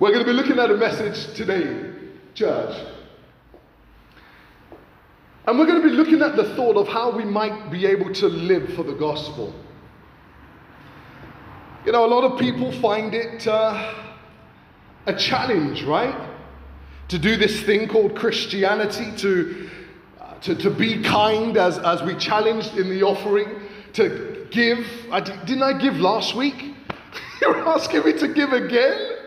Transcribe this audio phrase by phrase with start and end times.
[0.00, 1.90] We're going to be looking at a message today,
[2.32, 2.86] church.
[5.44, 8.14] And we're going to be looking at the thought of how we might be able
[8.14, 9.52] to live for the gospel.
[11.84, 13.92] You know, a lot of people find it uh,
[15.06, 16.28] a challenge, right?
[17.08, 19.68] To do this thing called Christianity, to,
[20.20, 23.62] uh, to, to be kind as, as we challenged in the offering,
[23.94, 24.86] to give.
[25.10, 26.76] I, didn't I give last week?
[27.40, 29.17] You're asking me to give again?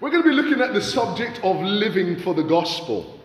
[0.00, 3.18] We're going to be looking at the subject of living for the gospel.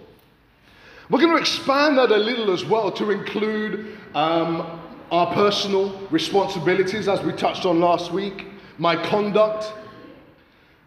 [1.08, 4.82] We're going to expand that a little as well to include um,
[5.12, 8.48] our personal responsibilities, as we touched on last week,
[8.80, 9.72] my conduct.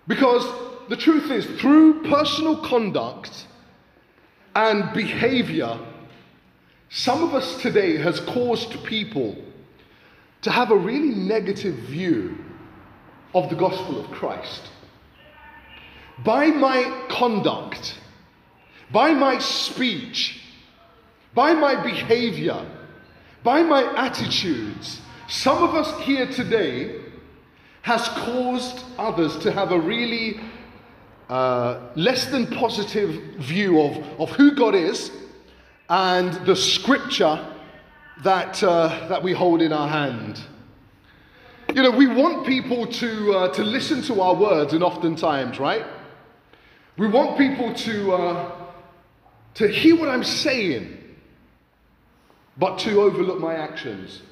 [0.09, 0.45] Because
[0.89, 3.47] the truth is, through personal conduct
[4.57, 5.79] and behavior,
[6.91, 9.37] some of us today has caused people
[10.43, 12.39] to have a really negative view
[13.35, 14.71] of the gospel of Christ
[16.25, 17.99] by my conduct,
[18.91, 20.41] by my speech,
[21.35, 22.65] by my behavior,
[23.43, 27.01] by my attitudes, some of us here today
[27.83, 30.41] has caused others to have a really
[31.29, 35.11] uh, less than positive view of, of who God is
[35.89, 37.55] and the scripture
[38.23, 40.41] that, uh, that we hold in our hand.
[41.75, 45.85] You know, we want people to, uh, to listen to our words, and oftentimes, right?
[46.97, 48.53] We want people to, uh,
[49.55, 50.97] to hear what I'm saying,
[52.57, 54.23] but to overlook my actions.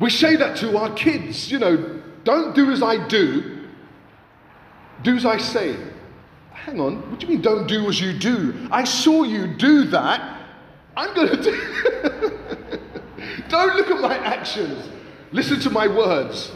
[0.00, 3.68] We say that to our kids, you know, don't do as I do,
[5.02, 5.76] do as I say.
[6.52, 8.68] Hang on, what do you mean don't do as you do?
[8.70, 10.40] I saw you do that.
[10.96, 12.80] I'm going to do.
[13.48, 14.88] don't look at my actions,
[15.30, 16.50] listen to my words.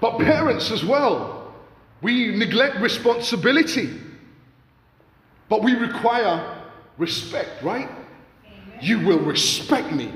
[0.00, 1.35] But parents as well.
[2.06, 3.90] We neglect responsibility,
[5.48, 6.62] but we require
[6.98, 7.88] respect, right?
[7.88, 8.78] Amen.
[8.80, 10.12] You will respect me,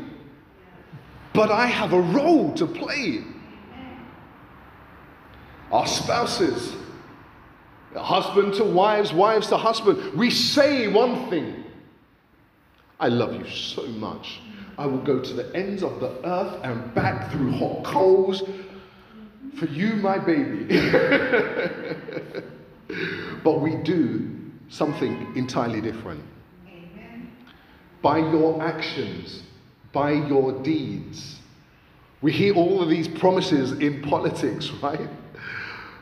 [1.35, 3.25] but I have a role to play.
[5.73, 6.77] Our spouses,
[7.97, 11.65] husband to wives, wives to husband, we say one thing
[13.01, 14.39] I love you so much.
[14.79, 18.45] I will go to the ends of the earth and back through hot coals
[19.57, 20.65] for you, my baby.
[23.45, 24.31] but we do
[24.69, 26.23] something entirely different.
[26.67, 27.31] Amen.
[28.03, 29.43] By your actions,
[29.93, 31.37] by your deeds.
[32.23, 35.09] We hear all of these promises in politics, right?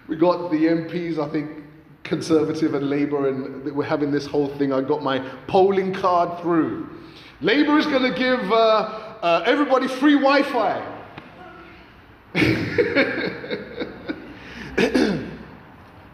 [0.09, 1.65] We got the MPs, I think,
[2.03, 4.73] Conservative and Labour, and we're having this whole thing.
[4.73, 6.89] I got my polling card through.
[7.43, 8.55] Labour is going to give uh,
[9.23, 10.98] uh, everybody free Wi Fi.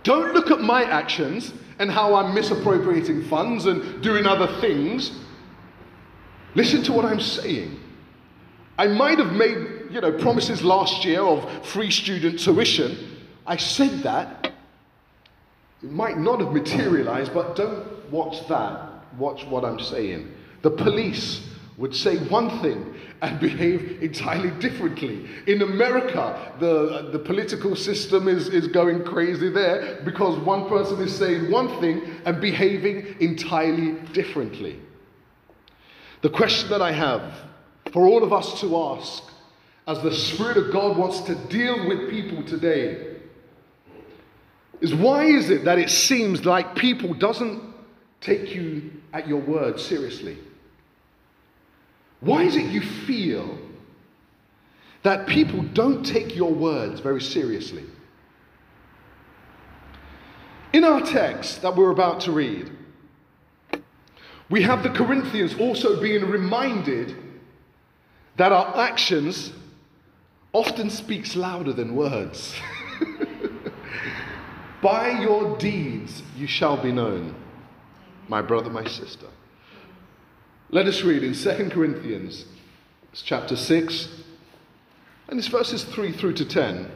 [0.05, 5.13] Don't look at my actions and how I'm misappropriating funds and doing other things.
[6.55, 7.81] Listen to what I'm saying.
[8.79, 12.97] I might have made, you know, promises last year of free student tuition.
[13.47, 14.53] I said that.
[15.83, 18.91] It might not have materialized, but don't watch that.
[19.19, 20.33] Watch what I'm saying.
[20.63, 25.27] The police would say one thing and behave entirely differently.
[25.47, 31.15] In America, the, the political system is, is going crazy there because one person is
[31.17, 34.81] saying one thing and behaving entirely differently.
[36.23, 37.35] The question that I have
[37.93, 39.25] for all of us to ask
[39.87, 43.17] as the Spirit of God wants to deal with people today
[44.81, 47.63] is why is it that it seems like people doesn't
[48.21, 50.39] take you at your word seriously?
[52.25, 53.59] Why is it you feel
[55.03, 57.85] that people don't take your words very seriously?
[60.73, 62.71] In our text that we're about to read,
[64.49, 67.15] we have the Corinthians also being reminded
[68.37, 69.53] that our actions
[70.55, 72.55] often speaks louder than words.
[74.83, 77.35] By your deeds you shall be known,
[78.29, 79.27] my brother, my sister.
[80.71, 82.47] Let us read in 2 Corinthians
[83.13, 84.09] chapter 6,
[85.29, 86.91] and it's verses 3 through to 10.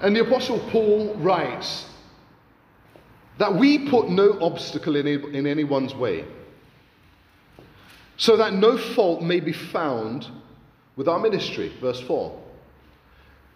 [0.00, 1.86] And the Apostle Paul writes
[3.38, 6.24] that we put no obstacle in, in anyone's way,
[8.16, 10.28] so that no fault may be found
[10.96, 11.72] with our ministry.
[11.80, 12.40] Verse 4.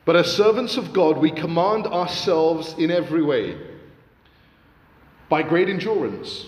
[0.05, 3.59] But as servants of God, we command ourselves in every way
[5.29, 6.47] by great endurance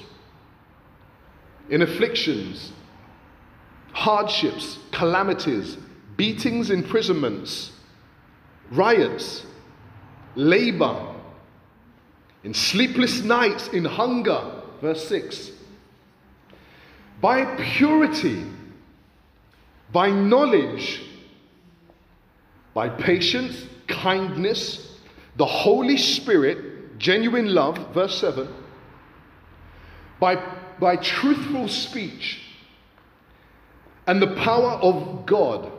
[1.71, 2.73] in afflictions,
[3.93, 5.77] hardships, calamities,
[6.17, 7.73] beatings, imprisonments,
[8.71, 9.45] riots,
[10.35, 11.15] labor,
[12.45, 14.63] in sleepless nights, in hunger.
[14.81, 15.51] Verse 6.
[17.21, 18.47] By purity,
[19.93, 21.03] by knowledge,
[22.75, 24.99] by patience, kindness,
[25.37, 28.49] the Holy Spirit, genuine love, verse 7,
[30.21, 30.37] by,
[30.81, 32.41] by truthful speech,
[34.07, 35.71] and the power of God,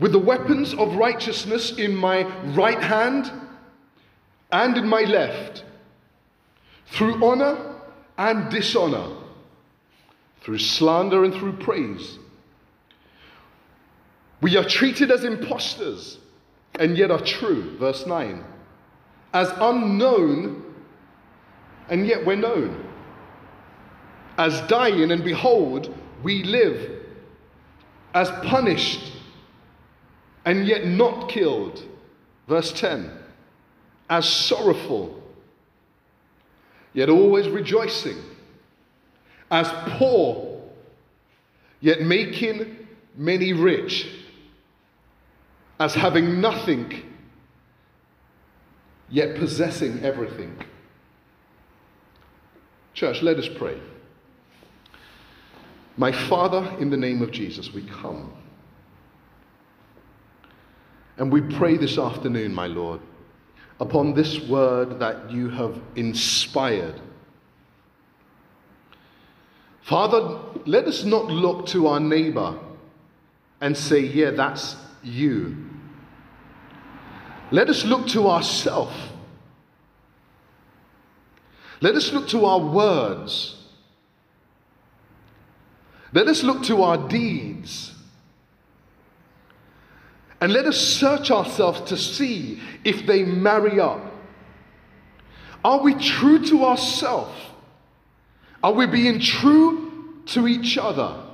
[0.00, 2.22] with the weapons of righteousness in my
[2.54, 3.30] right hand
[4.52, 5.64] and in my left,
[6.86, 7.74] through honor
[8.16, 9.16] and dishonor,
[10.40, 12.18] through slander and through praise.
[14.40, 16.18] We are treated as impostors
[16.78, 17.76] and yet are true.
[17.78, 18.44] Verse 9.
[19.34, 20.64] As unknown
[21.88, 22.87] and yet we're known.
[24.38, 27.02] As dying and behold, we live.
[28.14, 29.12] As punished
[30.44, 31.82] and yet not killed.
[32.46, 33.10] Verse 10.
[34.08, 35.22] As sorrowful,
[36.94, 38.16] yet always rejoicing.
[39.50, 39.68] As
[39.98, 40.62] poor,
[41.80, 44.08] yet making many rich
[45.80, 47.02] as having nothing,
[49.08, 50.56] yet possessing everything.
[52.94, 53.78] Church, let us pray.
[55.98, 58.32] My Father, in the name of Jesus, we come.
[61.16, 63.00] And we pray this afternoon, my Lord,
[63.80, 67.00] upon this word that you have inspired.
[69.82, 72.56] Father, let us not look to our neighbor
[73.60, 75.56] and say, yeah, that's you.
[77.50, 78.94] Let us look to ourselves.
[81.80, 83.57] Let us look to our words.
[86.12, 87.94] Let us look to our deeds.
[90.40, 94.00] And let us search ourselves to see if they marry up.
[95.64, 97.38] Are we true to ourselves?
[98.62, 101.24] Are we being true to each other?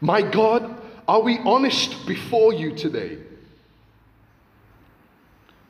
[0.00, 3.18] My God, are we honest before you today?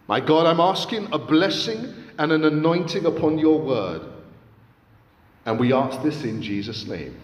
[0.06, 4.02] My God, I'm asking a blessing and an anointing upon your word.
[5.46, 7.16] And we ask this in Jesus' name.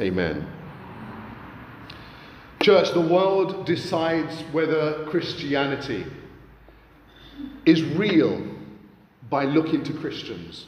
[0.00, 0.46] Amen.
[2.62, 6.06] Church, the world decides whether Christianity
[7.66, 8.42] is real
[9.28, 10.66] by looking to Christians.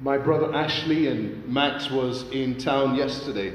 [0.00, 3.54] My brother Ashley and Max was in town yesterday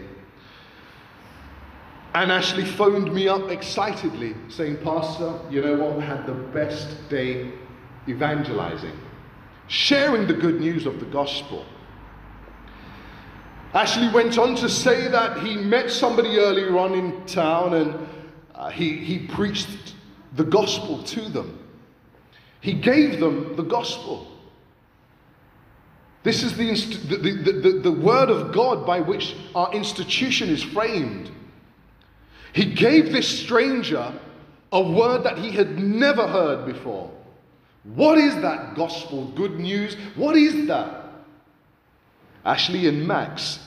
[2.15, 5.99] and Ashley phoned me up excitedly, saying, Pastor, you know what?
[5.99, 7.51] I had the best day
[8.07, 8.97] evangelizing,
[9.67, 11.65] sharing the good news of the gospel.
[13.75, 18.07] Ashley went on to say that he met somebody earlier on in town and
[18.55, 19.95] uh, he, he preached
[20.37, 21.59] the gospel to them.
[22.61, 24.31] He gave them the gospel.
[26.23, 26.73] This is the,
[27.17, 31.29] the, the, the, the word of God by which our institution is framed.
[32.53, 34.13] He gave this stranger
[34.71, 37.11] a word that he had never heard before.
[37.83, 39.95] What is that gospel good news?
[40.15, 41.01] What is that?
[42.45, 43.59] Ashley and Max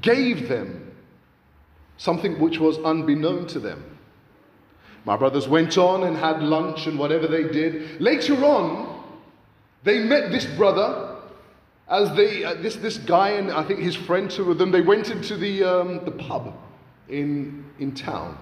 [0.00, 0.92] gave them
[1.96, 3.98] something which was unbeknown to them.
[5.04, 8.00] My brothers went on and had lunch and whatever they did.
[8.00, 9.02] Later on,
[9.82, 11.16] they met this brother
[11.88, 14.82] as they, uh, this, this guy and I think his friend, two of them, they
[14.82, 16.54] went into the, um, the pub
[17.08, 18.36] in, in town.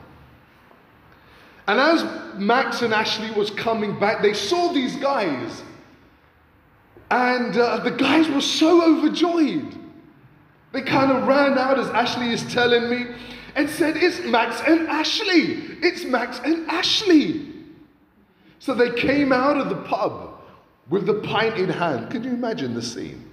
[1.68, 2.04] And as
[2.38, 5.62] Max and Ashley was coming back, they saw these guys.
[7.10, 9.78] And uh, the guys were so overjoyed.
[10.76, 13.06] They kind of ran out, as Ashley is telling me,
[13.54, 15.78] and said, It's Max and Ashley.
[15.80, 17.50] It's Max and Ashley.
[18.58, 20.38] So they came out of the pub
[20.90, 22.10] with the pint in hand.
[22.10, 23.24] Can you imagine the scene?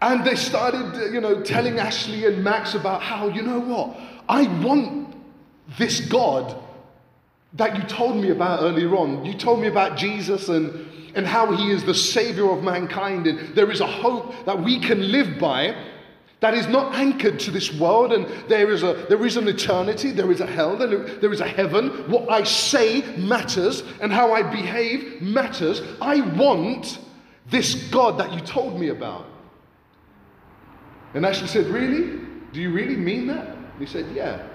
[0.00, 4.46] And they started, you know, telling Ashley and Max about how, you know what, I
[4.64, 5.14] want
[5.76, 6.56] this God
[7.52, 9.26] that you told me about earlier on.
[9.26, 13.52] You told me about Jesus and, and how he is the savior of mankind, and
[13.56, 15.76] there is a hope that we can live by
[16.38, 20.12] that is not anchored to this world, and there is, a, there is an eternity,
[20.12, 21.88] there is a hell, there is a heaven.
[22.08, 25.82] What I say matters, and how I behave matters.
[26.00, 27.00] I want
[27.46, 29.26] this God that you told me about.
[31.14, 32.20] And Ashley said, Really?
[32.52, 33.48] Do you really mean that?
[33.48, 34.46] And he said, Yeah.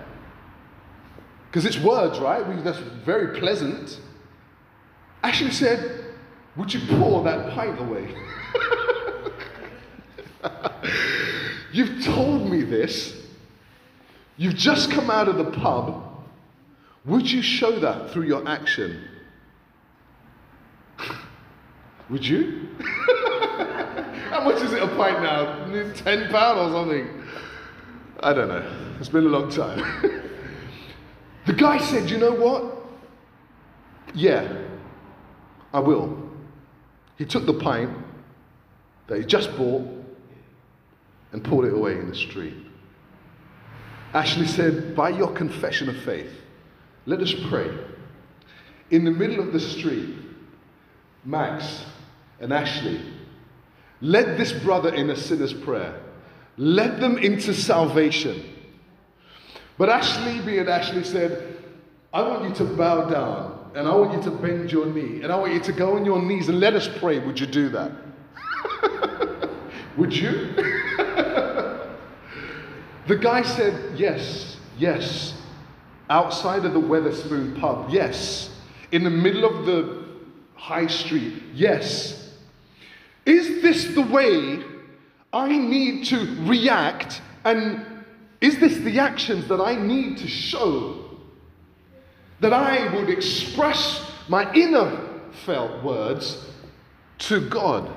[1.50, 2.64] Because it's words, right?
[2.64, 4.00] That's very pleasant.
[5.22, 6.13] Ashley said,
[6.56, 8.16] Would you pour that pint away?
[11.74, 13.20] You've told me this.
[14.38, 16.04] You've just come out of the pub.
[17.06, 19.08] would you show that through your action?
[22.10, 22.70] would you?
[24.30, 25.66] How much is it a pint now?
[25.68, 27.24] £10 or something?
[28.20, 28.64] I don't know.
[29.00, 29.80] It's been a long time.
[31.46, 32.86] the guy said, You know what?
[34.14, 34.62] Yeah,
[35.74, 36.23] I will.
[37.18, 37.92] He took the pint
[39.08, 39.88] that he just bought
[41.32, 42.56] and poured it away in the street.
[44.14, 46.32] Ashley said, By your confession of faith,
[47.06, 47.76] let us pray.
[48.92, 50.16] In the middle of the street,
[51.26, 51.86] Max
[52.40, 53.02] and Ashley
[54.02, 56.00] led this brother in a sinner's prayer,
[56.58, 58.44] led them into salvation.
[59.78, 61.58] But Ashley, being Ashley, said,
[62.14, 65.32] I want you to bow down and I want you to bend your knee and
[65.32, 67.20] I want you to go on your knees and let us pray.
[67.20, 67.92] Would you do that?
[69.98, 70.32] Would you?
[73.08, 75.34] the guy said, Yes, yes.
[76.10, 78.50] Outside of the Wetherspoon pub, yes.
[78.92, 80.06] In the middle of the
[80.56, 82.32] high street, yes.
[83.26, 84.64] Is this the way
[85.32, 87.22] I need to react?
[87.46, 87.86] And
[88.42, 91.03] is this the actions that I need to show?
[92.44, 95.00] That I would express my inner
[95.46, 96.46] felt words
[97.20, 97.90] to God.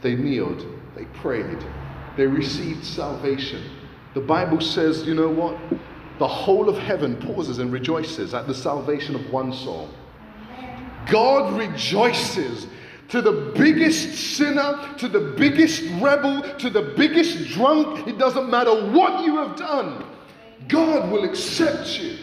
[0.00, 0.66] They kneeled,
[0.96, 1.62] they prayed,
[2.16, 3.62] they received salvation.
[4.14, 5.58] The Bible says, you know what?
[6.18, 9.90] The whole of heaven pauses and rejoices at the salvation of one soul.
[11.10, 12.68] God rejoices
[13.08, 18.08] to the biggest sinner, to the biggest rebel, to the biggest drunk.
[18.08, 20.06] It doesn't matter what you have done,
[20.68, 22.18] God will accept you.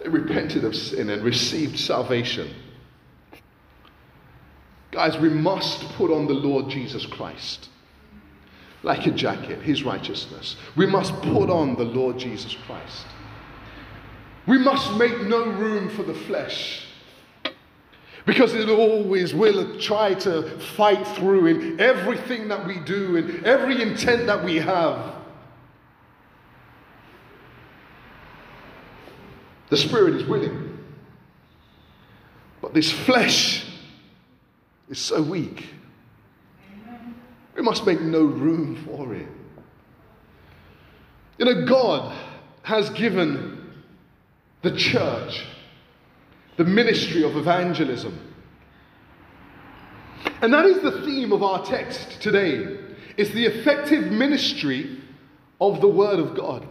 [0.00, 2.54] They repented of sin and received salvation.
[4.90, 7.68] Guys, we must put on the Lord Jesus Christ
[8.82, 10.56] like a jacket, his righteousness.
[10.76, 13.06] We must put on the Lord Jesus Christ.
[14.46, 16.86] We must make no room for the flesh.
[18.26, 23.82] Because it always will try to fight through in everything that we do, in every
[23.82, 25.15] intent that we have.
[29.68, 30.78] The spirit is willing,
[32.62, 33.64] but this flesh
[34.88, 35.66] is so weak.
[37.56, 39.26] We must make no room for it.
[41.38, 42.16] You know, God
[42.62, 43.72] has given
[44.62, 45.44] the church
[46.56, 48.18] the ministry of evangelism.
[50.42, 52.78] And that is the theme of our text today.
[53.16, 55.00] It's the effective ministry
[55.60, 56.66] of the Word of God.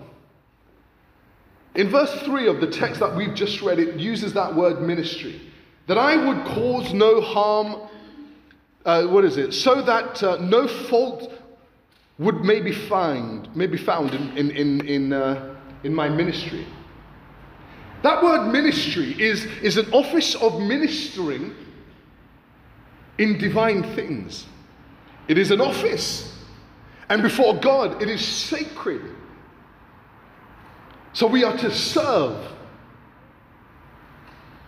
[1.76, 5.42] In verse 3 of the text that we've just read, it uses that word ministry.
[5.88, 7.90] That I would cause no harm,
[8.86, 9.54] uh, what is it?
[9.54, 11.32] So that uh, no fault
[12.18, 16.66] would maybe find, may be found in, in, in, in, uh, in my ministry.
[18.04, 21.54] That word ministry is, is an office of ministering
[23.18, 24.46] in divine things.
[25.28, 26.32] It is an office.
[27.10, 29.02] And before God, it is sacred.
[31.16, 32.46] So we are to serve.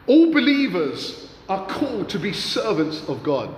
[0.08, 3.54] All believers are called to be servants of God.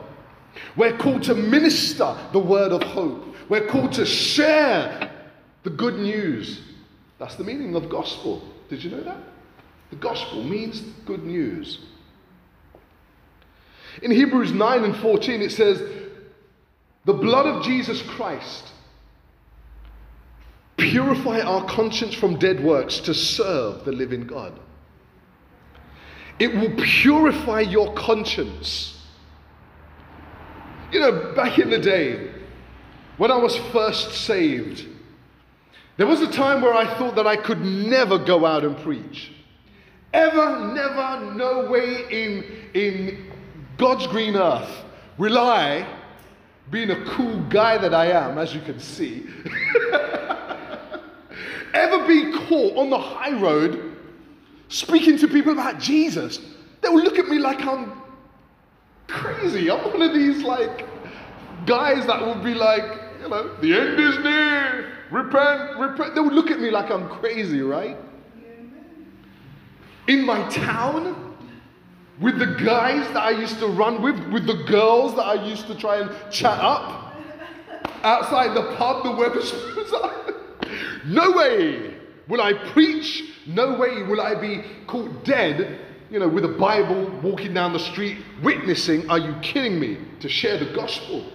[0.76, 3.36] We're called to minister the word of hope.
[3.48, 5.12] We're called to share
[5.62, 6.62] the good news.
[7.20, 8.42] That's the meaning of gospel.
[8.70, 9.20] Did you know that?
[9.92, 11.86] The gospel means good news.
[14.02, 15.80] In Hebrews 9 and 14, it says,
[17.06, 18.66] The blood of Jesus Christ
[20.90, 24.60] purify our conscience from dead works to serve the living God.
[26.40, 28.98] It will purify your conscience.
[30.92, 32.32] You know, back in the day,
[33.18, 34.86] when I was first saved,
[35.98, 39.34] there was a time where I thought that I could never go out and preach.
[40.14, 43.32] Ever, never, no way in, in
[43.78, 44.86] God's green earth
[45.18, 45.86] will I,
[46.72, 49.28] being a cool guy that I am, as you can see,
[51.74, 53.96] ever be caught on the high road
[54.68, 56.40] speaking to people about Jesus.
[56.82, 58.02] They will look at me like I'm
[59.08, 59.70] crazy.
[59.70, 60.86] I'm one of these like
[61.66, 62.84] guys that would be like,
[63.22, 64.94] you know, the end is near.
[65.12, 66.16] Repent, repent.
[66.16, 67.98] They would look at me like I'm crazy, right?
[70.10, 71.38] in my town
[72.20, 75.68] with the guys that I used to run with, with the girls that I used
[75.68, 77.16] to try and chat up
[78.04, 80.36] outside the pub, the Wetherspoons.
[81.06, 81.96] no way
[82.28, 83.24] will I preach.
[83.48, 85.80] No way will I be caught dead,
[86.12, 89.10] you know, with a Bible walking down the street witnessing.
[89.10, 89.98] Are you kidding me?
[90.22, 91.26] To share the gospel.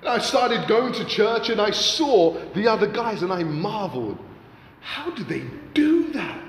[0.00, 4.18] And I started going to church and I saw the other guys and I marveled
[4.80, 6.40] How do they do that?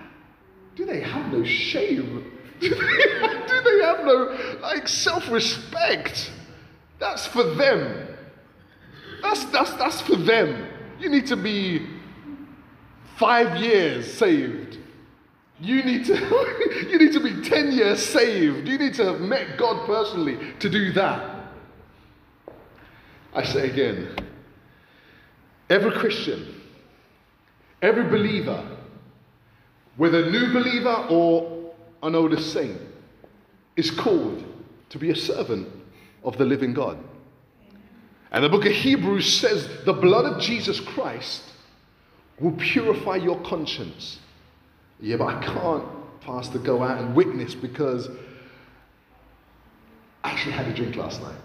[0.76, 2.32] Do they have no shame?
[2.60, 6.32] Do they, do they have no like self-respect?
[7.00, 8.08] That's for them.
[9.22, 10.68] That's that's that's for them.
[11.00, 11.88] You need to be
[13.18, 14.78] five years saved.
[15.60, 16.16] You need to
[16.90, 18.68] you need to be 10 years saved.
[18.68, 21.32] You need to have met God personally to do that.
[23.34, 24.16] I say again,
[25.70, 26.62] every Christian,
[27.82, 28.66] every believer,
[29.98, 32.80] whether new believer or an older saint,
[33.76, 34.44] is called
[34.90, 35.68] to be a servant
[36.24, 36.98] of the living God.
[38.32, 41.42] And the book of Hebrews says the blood of Jesus Christ
[42.40, 44.20] will purify your conscience.
[45.00, 45.86] Yeah, but I can't,
[46.22, 48.10] Pastor, go out and witness because
[50.24, 51.38] I actually had a drink last night.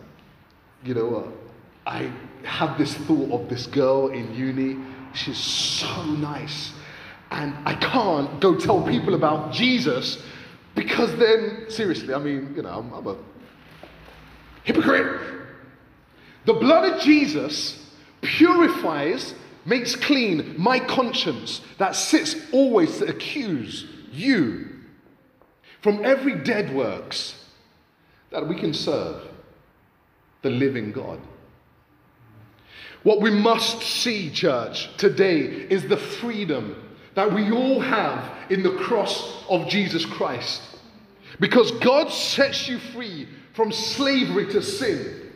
[0.85, 1.26] You know what?
[1.87, 2.12] I
[2.44, 4.76] had this thought of this girl in uni.
[5.14, 6.73] She's so nice.
[7.30, 10.23] And I can't go tell people about Jesus
[10.75, 13.16] because then, seriously, I mean, you know, I'm, I'm a
[14.64, 15.20] hypocrite.
[16.47, 17.92] The blood of Jesus
[18.23, 24.68] purifies, makes clean my conscience that sits always to accuse you
[25.80, 27.44] from every dead works
[28.30, 29.22] that we can serve
[30.42, 31.20] the living God.
[33.02, 36.76] What we must see, church, today is the freedom
[37.14, 40.62] that we all have in the cross of Jesus Christ.
[41.38, 45.29] Because God sets you free from slavery to sin.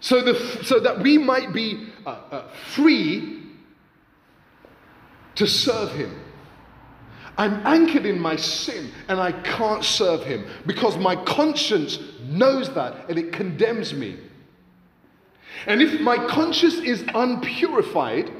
[0.00, 0.34] So, the,
[0.64, 3.42] so that we might be uh, uh, free
[5.36, 6.22] to serve Him.
[7.38, 13.08] I'm anchored in my sin and I can't serve Him because my conscience knows that
[13.08, 14.16] and it condemns me.
[15.66, 18.30] And if my conscience is unpurified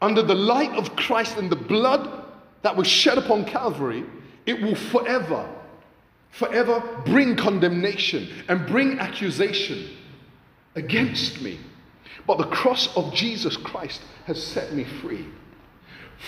[0.00, 2.24] under the light of Christ and the blood
[2.62, 4.04] that was shed upon Calvary,
[4.44, 5.48] it will forever,
[6.30, 9.95] forever bring condemnation and bring accusation
[10.76, 11.58] against me.
[12.26, 15.26] But the cross of Jesus Christ has set me free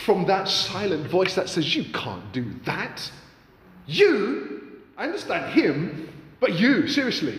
[0.04, 3.10] from that silent voice that says, You can't do that.
[3.86, 7.38] You, I understand him, but you, seriously.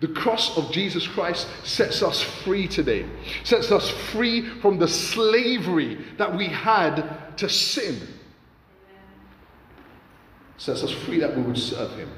[0.00, 3.06] The cross of Jesus Christ sets us free today,
[3.44, 8.00] sets us free from the slavery that we had to sin,
[10.56, 12.10] sets us free that we would serve him.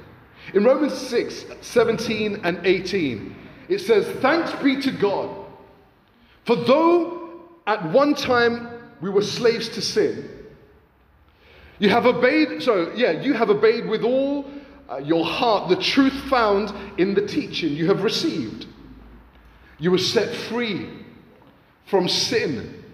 [0.55, 3.37] In Romans 6 17 and 18,
[3.73, 5.31] it says, Thanks be to God,
[6.45, 8.69] for though at one time
[9.01, 10.29] we were slaves to sin,
[11.79, 14.45] you have obeyed, so yeah, you have obeyed with all
[14.89, 18.67] uh, your heart the truth found in the teaching you have received.
[19.79, 20.89] You were set free
[21.87, 22.85] from sin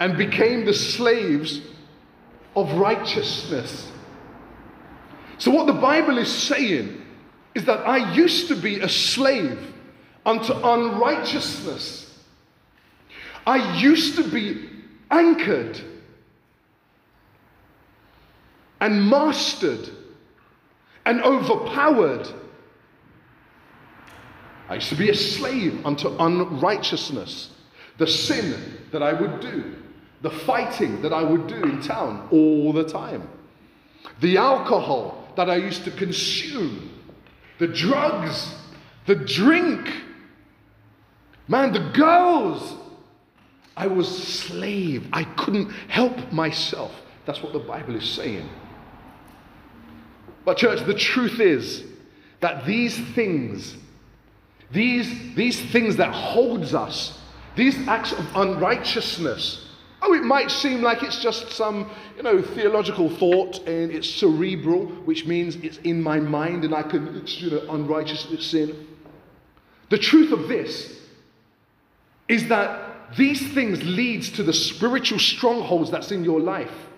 [0.00, 1.60] and became the slaves
[2.54, 3.92] of righteousness.
[5.38, 7.02] So, what the Bible is saying
[7.54, 9.74] is that I used to be a slave
[10.26, 12.12] unto unrighteousness.
[13.46, 14.68] I used to be
[15.08, 15.80] anchored
[18.80, 19.88] and mastered
[21.06, 22.28] and overpowered.
[24.68, 27.50] I used to be a slave unto unrighteousness,
[27.98, 29.76] the sin that I would do,
[30.22, 33.28] the fighting that I would do in town all the time,
[34.20, 36.90] the alcohol that I used to consume,
[37.60, 38.52] the drugs,
[39.06, 39.88] the drink
[41.48, 42.74] Man, the girls,
[43.76, 45.06] I was slave.
[45.12, 46.92] I couldn't help myself.
[47.24, 48.48] That's what the Bible is saying.
[50.44, 51.84] But, church, the truth is
[52.40, 53.76] that these things,
[54.70, 57.18] these, these things that holds us,
[57.56, 59.68] these acts of unrighteousness,
[60.02, 64.86] oh, it might seem like it's just some, you know, theological thought and it's cerebral,
[65.04, 68.86] which means it's in my mind and I can, it's, you know, unrighteous sin.
[69.90, 71.05] The truth of this
[72.28, 76.88] is that these things leads to the spiritual strongholds that's in your life.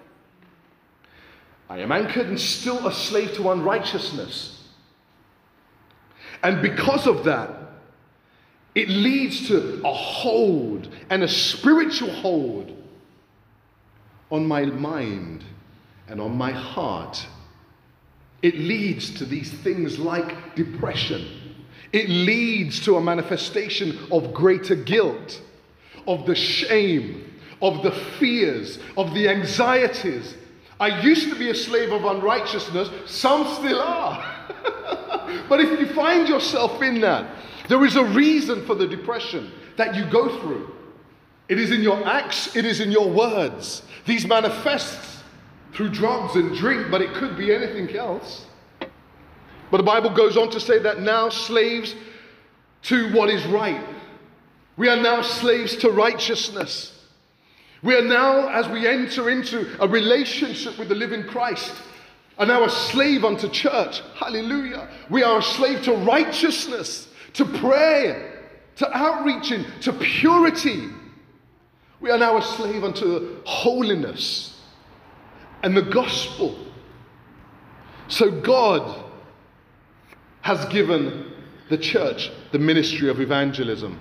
[1.69, 4.65] I am anchored and still a slave to unrighteousness.
[6.43, 7.51] And because of that,
[8.75, 12.75] it leads to a hold and a spiritual hold
[14.31, 15.45] on my mind
[16.07, 17.27] and on my heart.
[18.41, 21.38] It leads to these things like depression
[21.93, 25.41] it leads to a manifestation of greater guilt,
[26.07, 30.35] of the shame, of the fears, of the anxieties.
[30.81, 34.25] I used to be a slave of unrighteousness, some still are.
[35.49, 37.31] but if you find yourself in that,
[37.69, 40.73] there is a reason for the depression that you go through.
[41.49, 43.83] It is in your acts, it is in your words.
[44.05, 45.23] These manifest
[45.73, 48.47] through drugs and drink, but it could be anything else.
[49.71, 51.95] But the Bible goes on to say that now slaves
[52.83, 53.85] to what is right.
[54.77, 56.95] We are now slaves to righteousness.
[57.83, 61.75] We are now, as we enter into a relationship with the living Christ,
[62.39, 64.03] are now a slave unto church.
[64.15, 64.89] Hallelujah.
[65.11, 70.89] We are a slave to righteousness, to prayer, to outreaching, to purity.
[72.01, 74.61] We are now a slave unto holiness
[75.65, 76.57] and the gospel.
[78.07, 79.05] So God
[80.43, 81.33] has given
[81.69, 84.01] the church the ministry of evangelism.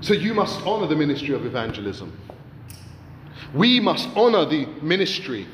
[0.00, 2.16] So you must honor the ministry of evangelism.
[3.54, 5.46] We must honor the ministry.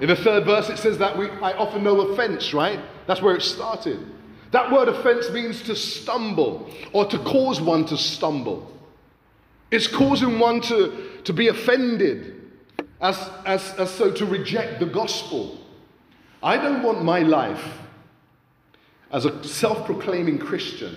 [0.00, 2.80] In the third verse, it says that we, I offer no offense, right?
[3.06, 4.04] That's where it started.
[4.52, 8.72] That word offense means to stumble or to cause one to stumble.
[9.70, 12.40] It's causing one to, to be offended,
[13.00, 15.58] as, as, as so to reject the gospel.
[16.46, 17.64] I don't want my life
[19.10, 20.96] as a self proclaiming Christian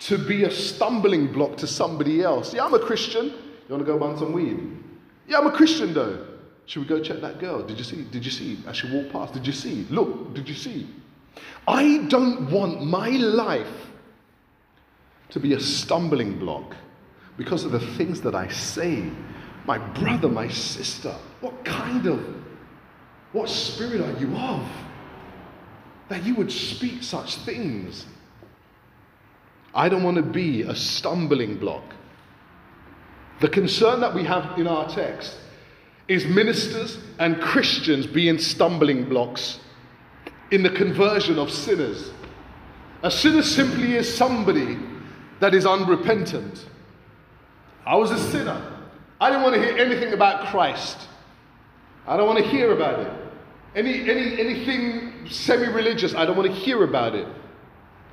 [0.00, 2.52] to be a stumbling block to somebody else.
[2.52, 3.28] Yeah, I'm a Christian.
[3.28, 4.60] You want to go buy some weed?
[5.26, 6.26] Yeah, I'm a Christian though.
[6.66, 7.62] Should we go check that girl?
[7.62, 8.04] Did you see?
[8.04, 8.58] Did you see?
[8.66, 9.86] As she walked past, did you see?
[9.88, 10.86] Look, did you see?
[11.66, 13.86] I don't want my life
[15.30, 16.76] to be a stumbling block
[17.38, 19.04] because of the things that I say.
[19.64, 22.39] My brother, my sister, what kind of
[23.32, 24.66] what spirit are you of?
[26.08, 28.06] That you would speak such things.
[29.74, 31.84] I don't want to be a stumbling block.
[33.40, 35.36] The concern that we have in our text
[36.08, 39.60] is ministers and Christians being stumbling blocks
[40.50, 42.10] in the conversion of sinners.
[43.02, 44.76] A sinner simply is somebody
[45.38, 46.66] that is unrepentant.
[47.86, 48.60] I was a sinner.
[49.20, 50.98] I didn't want to hear anything about Christ.
[52.06, 53.19] I don't want to hear about it.
[53.74, 57.26] Any, any, anything semi religious, I don't want to hear about it.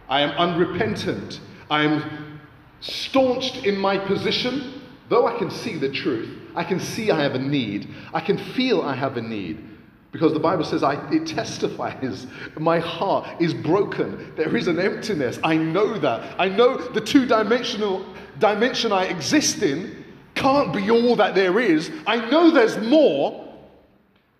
[0.09, 1.39] I am unrepentant.
[1.69, 2.39] I am
[2.79, 6.29] staunched in my position, though I can see the truth.
[6.55, 7.93] I can see I have a need.
[8.13, 9.63] I can feel I have a need.
[10.11, 14.33] Because the Bible says I, it testifies, my heart is broken.
[14.35, 15.37] There is an emptiness.
[15.43, 16.39] I know that.
[16.39, 18.05] I know the two dimensional
[18.39, 21.91] dimension I exist in can't be all that there is.
[22.05, 23.46] I know there's more,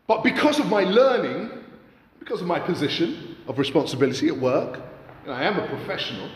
[0.08, 1.52] but because of my learning,
[2.20, 4.80] because of my position of responsibility at work,
[5.24, 6.30] and I am a professional,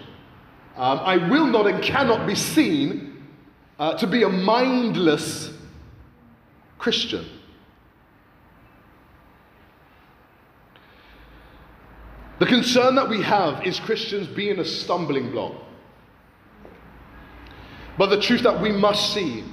[0.76, 3.24] um, I will not and cannot be seen
[3.80, 5.52] uh, to be a mindless
[6.78, 7.26] Christian.
[12.40, 15.54] The concern that we have is Christians being a stumbling block.
[18.00, 19.44] But the truth that we must see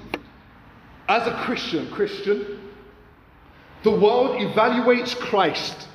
[1.07, 2.58] as a Christian, Christian,
[3.83, 5.89] the world evaluates Christ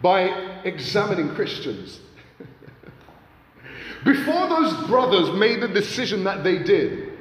[0.00, 2.00] by examining Christians.
[4.04, 7.12] Before those brothers made the decision that they did,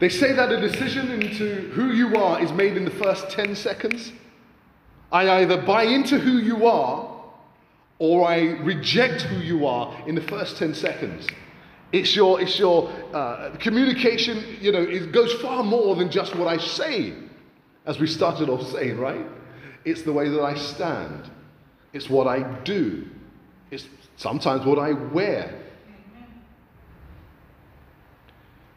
[0.00, 3.54] they say that a decision into who you are is made in the first 10
[3.54, 4.12] seconds.
[5.10, 7.08] I either buy into who you are
[7.98, 11.26] or I reject who you are in the first 10 seconds.
[11.92, 16.48] It's your, it's your uh, communication, you know, it goes far more than just what
[16.48, 17.14] I say
[17.86, 19.26] as we started off saying, right?
[19.84, 21.30] It's the way that I stand,
[21.92, 23.06] it's what I do,
[23.70, 25.58] it's sometimes what I wear.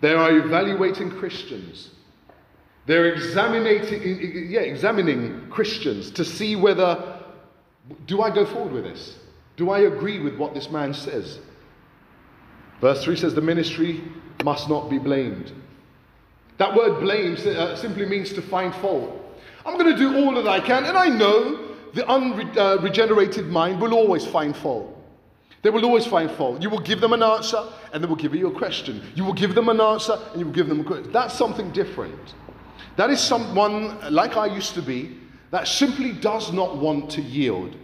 [0.02, 1.90] They are evaluating Christians.
[2.86, 7.16] They're examining, yeah, examining Christians to see whether
[8.06, 9.18] do I go forward with this?
[9.58, 11.40] Do I agree with what this man says?
[12.82, 14.04] Verse 3 says the ministry
[14.44, 15.52] must not be blamed.
[16.58, 19.22] That word blame uh, simply means to find fault.
[19.66, 23.82] I'm going to do all that I can, and I know the unregenerated uh, mind
[23.82, 24.92] will always find fault.
[25.64, 26.62] They will always find fault.
[26.62, 27.58] You will give them an answer,
[27.92, 29.02] and they will give you a question.
[29.16, 31.12] You will give them an answer, and you will give them a question.
[31.12, 32.36] That's something different.
[32.96, 35.18] That is someone like I used to be
[35.52, 37.76] that simply does not want to yield.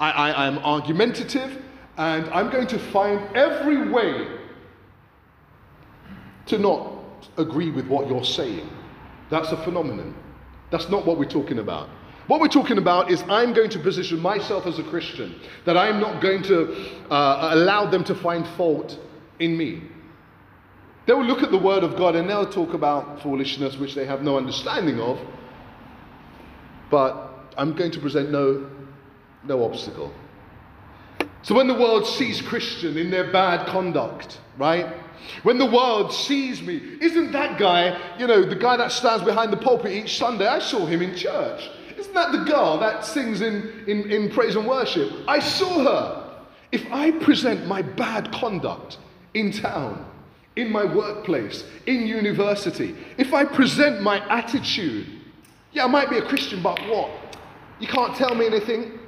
[0.00, 1.62] I, I, I am argumentative,
[1.96, 4.28] and I'm going to find every way
[6.46, 6.97] to not
[7.36, 8.68] agree with what you're saying.
[9.30, 10.14] That's a phenomenon.
[10.70, 11.88] That's not what we're talking about.
[12.26, 15.98] What we're talking about is I'm going to position myself as a Christian, that I'm
[15.98, 16.74] not going to
[17.10, 18.98] uh, allow them to find fault
[19.38, 19.82] in me.
[21.06, 24.04] They will look at the Word of God and they'll talk about foolishness which they
[24.04, 25.18] have no understanding of,
[26.90, 28.68] but I'm going to present no,
[29.42, 30.12] no obstacle.
[31.42, 34.86] So when the world sees Christian in their bad conduct, right?
[35.42, 39.52] When the world sees me, isn't that guy, you know, the guy that stands behind
[39.52, 40.46] the pulpit each Sunday?
[40.46, 41.68] I saw him in church.
[41.96, 45.12] Isn't that the girl that sings in, in, in praise and worship?
[45.26, 46.24] I saw her.
[46.70, 48.98] If I present my bad conduct
[49.34, 50.04] in town,
[50.56, 55.06] in my workplace, in university, if I present my attitude,
[55.72, 57.10] yeah, I might be a Christian, but what?
[57.78, 58.98] You can't tell me anything.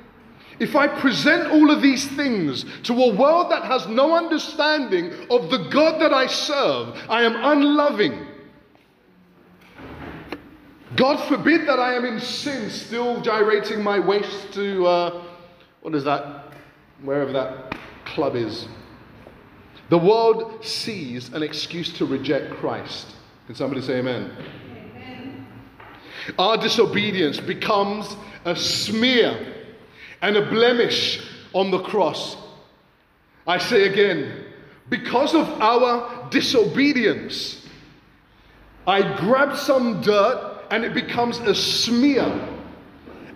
[0.61, 5.51] If I present all of these things to a world that has no understanding of
[5.51, 8.27] the God that I serve, I am unloving.
[10.97, 15.25] God forbid that I am in sin, still gyrating my waist to, uh,
[15.81, 16.53] what is that?
[17.03, 18.69] Wherever that club is.
[19.89, 23.07] The world sees an excuse to reject Christ.
[23.47, 24.31] Can somebody say amen?
[24.95, 25.47] amen?
[26.39, 29.57] Our disobedience becomes a smear
[30.23, 32.37] and a blemish on the cross.
[33.47, 34.45] I say again,
[34.89, 37.67] because of our disobedience,
[38.87, 42.49] I grab some dirt and it becomes a smear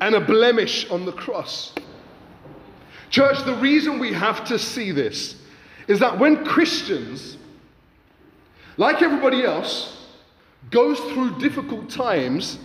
[0.01, 1.73] and a blemish on the cross.
[3.11, 5.37] Church, the reason we have to see this
[5.87, 7.37] is that when Christians,
[8.77, 10.09] like everybody else,
[10.71, 12.59] goes through difficult times,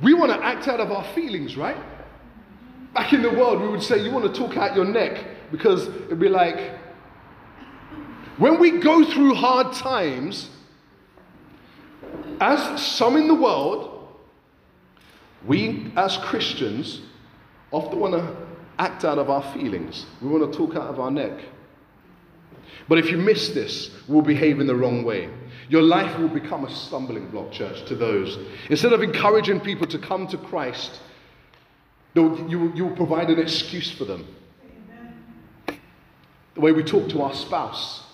[0.00, 1.76] we want to act out of our feelings, right?
[2.94, 5.88] Back in the world, we would say, You want to talk out your neck because
[5.88, 6.78] it'd be like,
[8.36, 10.50] when we go through hard times,
[12.40, 14.08] as some in the world,
[15.46, 17.00] we as Christians
[17.70, 18.36] often want to
[18.78, 20.06] act out of our feelings.
[20.20, 21.38] We want to talk out of our neck.
[22.88, 25.30] But if you miss this, we'll behave in the wrong way.
[25.68, 28.38] Your life will become a stumbling block, church, to those.
[28.68, 31.00] Instead of encouraging people to come to Christ,
[32.22, 34.26] you, you will provide an excuse for them.
[35.66, 38.04] The way we talk to our spouse.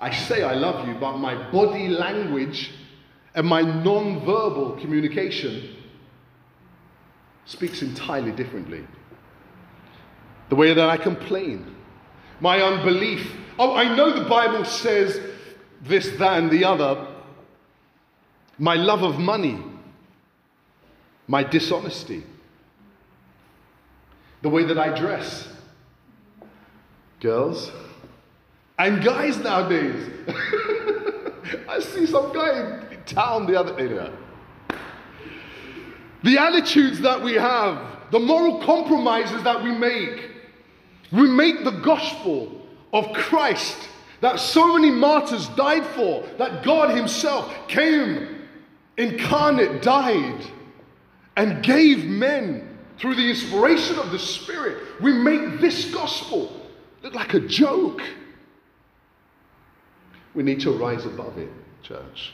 [0.00, 2.72] I say I love you, but my body language
[3.34, 5.76] and my non verbal communication
[7.44, 8.86] speaks entirely differently.
[10.48, 11.74] The way that I complain,
[12.40, 13.30] my unbelief.
[13.58, 15.20] Oh, I know the Bible says
[15.82, 17.06] this, that, and the other.
[18.58, 19.62] My love of money,
[21.26, 22.22] my dishonesty,
[24.42, 25.48] the way that I dress.
[27.20, 27.70] Girls
[28.78, 30.10] and guys nowadays.
[31.68, 34.12] I see some guy in town the other day.
[36.24, 37.80] The attitudes that we have,
[38.10, 40.30] the moral compromises that we make.
[41.12, 43.88] We make the gospel of Christ
[44.20, 48.46] that so many martyrs died for, that God Himself came
[48.96, 50.44] incarnate, died,
[51.36, 55.00] and gave men through the inspiration of the Spirit.
[55.00, 56.52] We make this gospel
[57.02, 58.02] look like a joke.
[60.34, 61.50] We need to rise above it,
[61.82, 62.32] church.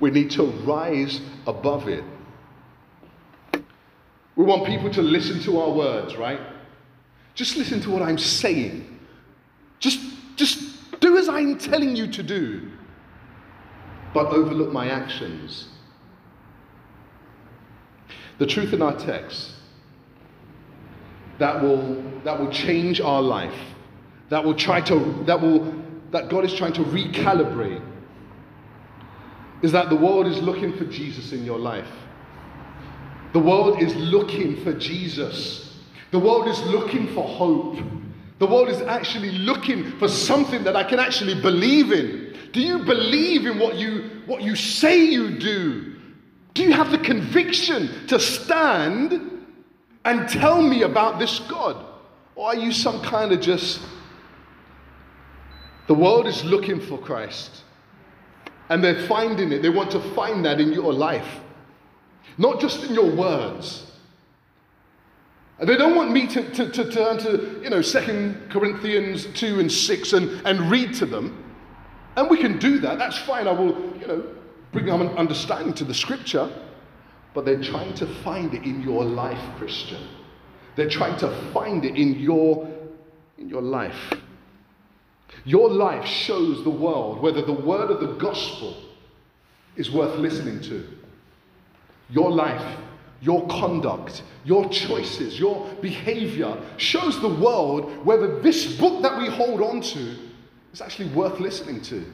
[0.00, 2.04] We need to rise above it.
[4.36, 6.40] We want people to listen to our words, right?
[7.34, 8.98] Just listen to what I'm saying.
[9.78, 10.00] Just,
[10.36, 12.70] just do as I'm telling you to do,
[14.14, 15.68] but overlook my actions.
[18.40, 19.50] The truth in our text
[21.36, 23.54] that will, that will change our life,
[24.30, 25.74] that will try to, that will,
[26.10, 27.86] that God is trying to recalibrate,
[29.60, 31.90] is that the world is looking for Jesus in your life.
[33.34, 35.78] The world is looking for Jesus.
[36.10, 37.78] The world is looking for hope.
[38.38, 42.34] The world is actually looking for something that I can actually believe in.
[42.52, 45.89] Do you believe in what you, what you say you do?
[46.54, 49.46] Do you have the conviction to stand
[50.04, 51.84] and tell me about this God?
[52.34, 53.80] Or are you some kind of just.
[55.86, 57.62] The world is looking for Christ.
[58.68, 59.62] And they're finding it.
[59.62, 61.40] They want to find that in your life,
[62.38, 63.90] not just in your words.
[65.58, 69.60] And they don't want me to, to, to turn to, you know, 2 Corinthians 2
[69.60, 71.44] and 6 and, and read to them.
[72.16, 72.98] And we can do that.
[72.98, 73.46] That's fine.
[73.46, 74.24] I will, you know,
[74.72, 76.50] bring an understanding to the scripture.
[77.32, 80.02] But they're trying to find it in your life, Christian.
[80.76, 82.68] They're trying to find it in your,
[83.38, 84.12] in your life.
[85.44, 88.76] Your life shows the world whether the word of the gospel
[89.76, 90.86] is worth listening to.
[92.08, 92.78] Your life,
[93.20, 99.62] your conduct, your choices, your behavior shows the world whether this book that we hold
[99.62, 100.16] on to
[100.72, 102.04] is actually worth listening to.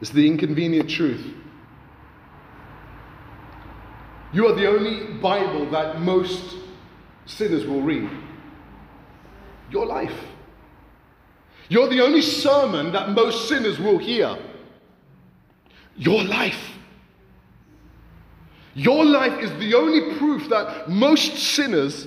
[0.00, 1.24] It's the inconvenient truth.
[4.32, 6.56] You are the only Bible that most
[7.24, 8.10] sinners will read?
[9.70, 10.18] Your life.
[11.68, 14.36] You're the only sermon that most sinners will hear.
[15.96, 16.72] Your life.
[18.74, 22.06] Your life is the only proof that most sinners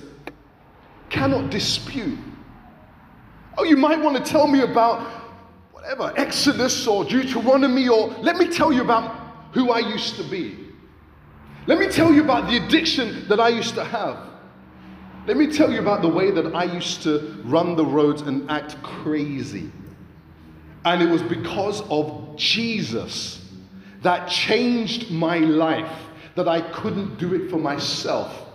[1.08, 2.18] cannot dispute.
[3.58, 5.19] Oh, you might want to tell me about
[5.80, 9.16] whatever, Exodus or Deuteronomy, or let me tell you about
[9.52, 10.58] who I used to be.
[11.66, 14.18] Let me tell you about the addiction that I used to have.
[15.26, 18.50] Let me tell you about the way that I used to run the roads and
[18.50, 19.70] act crazy.
[20.84, 23.48] And it was because of Jesus
[24.02, 25.92] that changed my life
[26.34, 28.46] that I couldn't do it for myself.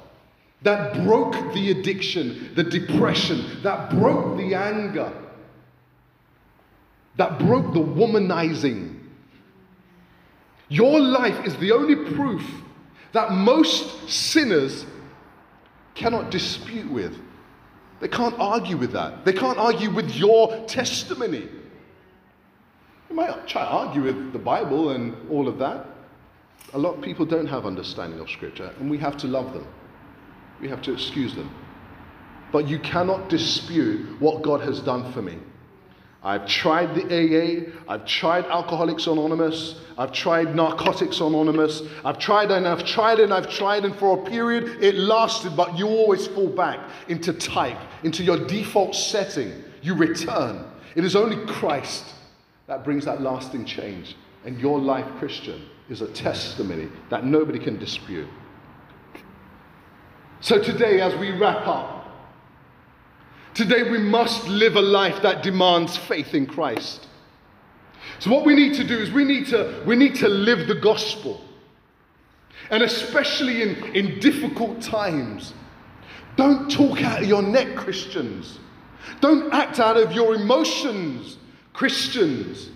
[0.61, 5.11] That broke the addiction, the depression, that broke the anger,
[7.17, 8.99] that broke the womanizing.
[10.67, 12.43] Your life is the only proof
[13.13, 14.85] that most sinners
[15.93, 17.17] cannot dispute with.
[18.01, 19.23] They can't argue with that.
[19.23, 21.47] They can't argue with your testimony.
[23.09, 25.85] You might try to argue with the Bible and all of that.
[26.73, 29.65] A lot of people don't have understanding of Scripture, and we have to love them.
[30.59, 31.49] We have to excuse them.
[32.51, 35.37] But you cannot dispute what God has done for me.
[36.25, 42.67] I've tried the AA, I've tried Alcoholics Anonymous, I've tried Narcotics Anonymous, I've tried and
[42.67, 46.49] I've tried and I've tried, and for a period it lasted, but you always fall
[46.49, 49.53] back into type, into your default setting.
[49.83, 50.65] You return.
[50.95, 52.05] It is only Christ
[52.65, 54.17] that brings that lasting change.
[54.45, 58.27] And your life, Christian, is a testimony that nobody can dispute.
[60.39, 61.94] So today, as we wrap up,
[63.55, 67.07] Today, we must live a life that demands faith in Christ.
[68.19, 70.75] So, what we need to do is we need to, we need to live the
[70.75, 71.39] gospel.
[72.69, 75.53] And especially in, in difficult times,
[76.35, 78.59] don't talk out of your neck, Christians.
[79.21, 81.37] Don't act out of your emotions,
[81.71, 82.71] Christians.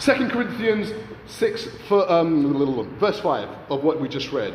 [0.00, 0.92] 2 Corinthians
[1.28, 4.52] 6, for, um, verse 5 of what we just read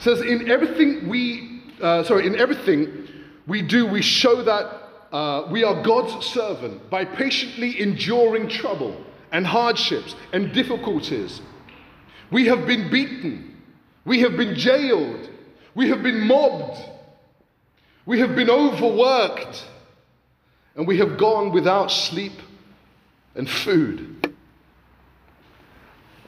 [0.00, 3.04] says, In everything we, uh, sorry, in everything
[3.46, 8.96] we do, we show that uh, we are God's servant by patiently enduring trouble
[9.32, 11.40] and hardships and difficulties.
[12.30, 13.56] We have been beaten,
[14.04, 15.28] we have been jailed,
[15.74, 16.78] we have been mobbed,
[18.06, 19.66] we have been overworked,
[20.76, 22.40] and we have gone without sleep
[23.34, 24.34] and food.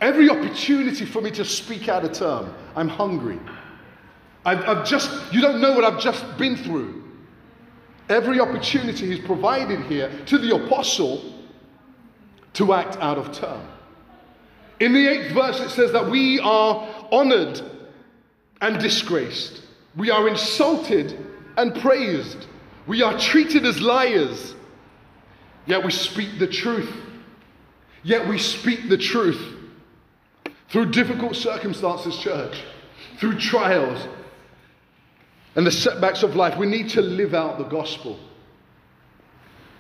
[0.01, 3.41] Every opportunity for me to speak out a term, I'm hungry.
[4.45, 7.03] I've, I've just, you don't know what I've just been through.
[8.09, 11.23] Every opportunity is provided here to the apostle
[12.55, 13.67] to act out of turn.
[14.79, 17.61] In the eighth verse, it says that we are honored
[18.61, 19.63] and disgraced.
[19.97, 21.19] We are insulted
[21.57, 22.47] and praised.
[22.87, 24.55] We are treated as liars.
[25.67, 26.95] Yet we speak the truth.
[28.03, 29.55] Yet we speak the truth.
[30.69, 32.63] Through difficult circumstances, church,
[33.19, 34.07] through trials,
[35.57, 38.21] and the setbacks of life, we need to live out the gospel.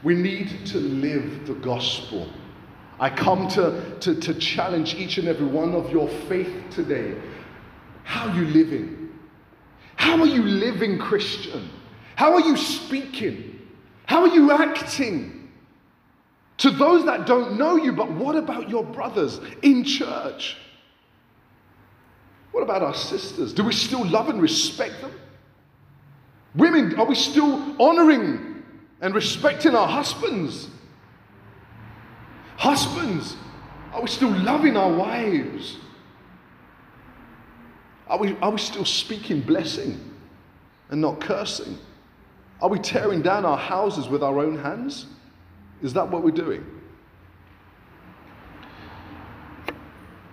[0.03, 2.29] We need to live the gospel.
[2.99, 7.15] I come to, to, to challenge each and every one of your faith today.
[8.05, 9.11] How are you living?
[9.97, 11.69] How are you living, Christian?
[12.15, 13.61] How are you speaking?
[14.07, 15.51] How are you acting?
[16.59, 20.57] To those that don't know you, but what about your brothers in church?
[22.53, 23.53] What about our sisters?
[23.53, 25.13] Do we still love and respect them?
[26.57, 28.63] Women, are we still honoring
[29.01, 30.69] and respecting our husbands?
[32.57, 33.37] Husbands,
[33.93, 35.77] are we still loving our wives?
[38.09, 40.01] Are we, are we still speaking blessing
[40.89, 41.79] and not cursing?
[42.63, 45.07] Are we tearing down our houses with our own hands?
[45.83, 46.65] Is that what we're doing?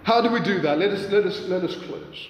[0.04, 0.78] How do we do that?
[0.78, 2.30] Let us, let us, let us close.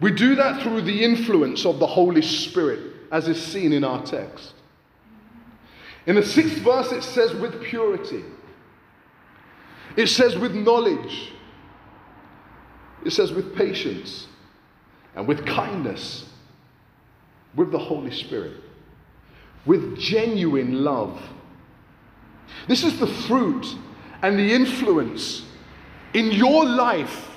[0.00, 4.02] We do that through the influence of the Holy Spirit as is seen in our
[4.04, 4.54] text.
[6.06, 8.24] In the sixth verse, it says, with purity.
[9.96, 11.32] It says, with knowledge.
[13.04, 14.28] It says, with patience
[15.14, 16.26] and with kindness,
[17.54, 18.62] with the Holy Spirit,
[19.64, 21.20] with genuine love.
[22.68, 23.66] This is the fruit
[24.22, 25.44] and the influence
[26.14, 27.30] in your life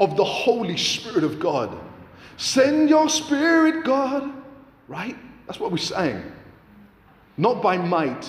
[0.00, 1.78] of the Holy Spirit of God.
[2.36, 4.32] Send your Spirit, God,
[4.88, 5.16] Right?
[5.46, 6.22] That's what we're saying.
[7.36, 8.26] Not by might,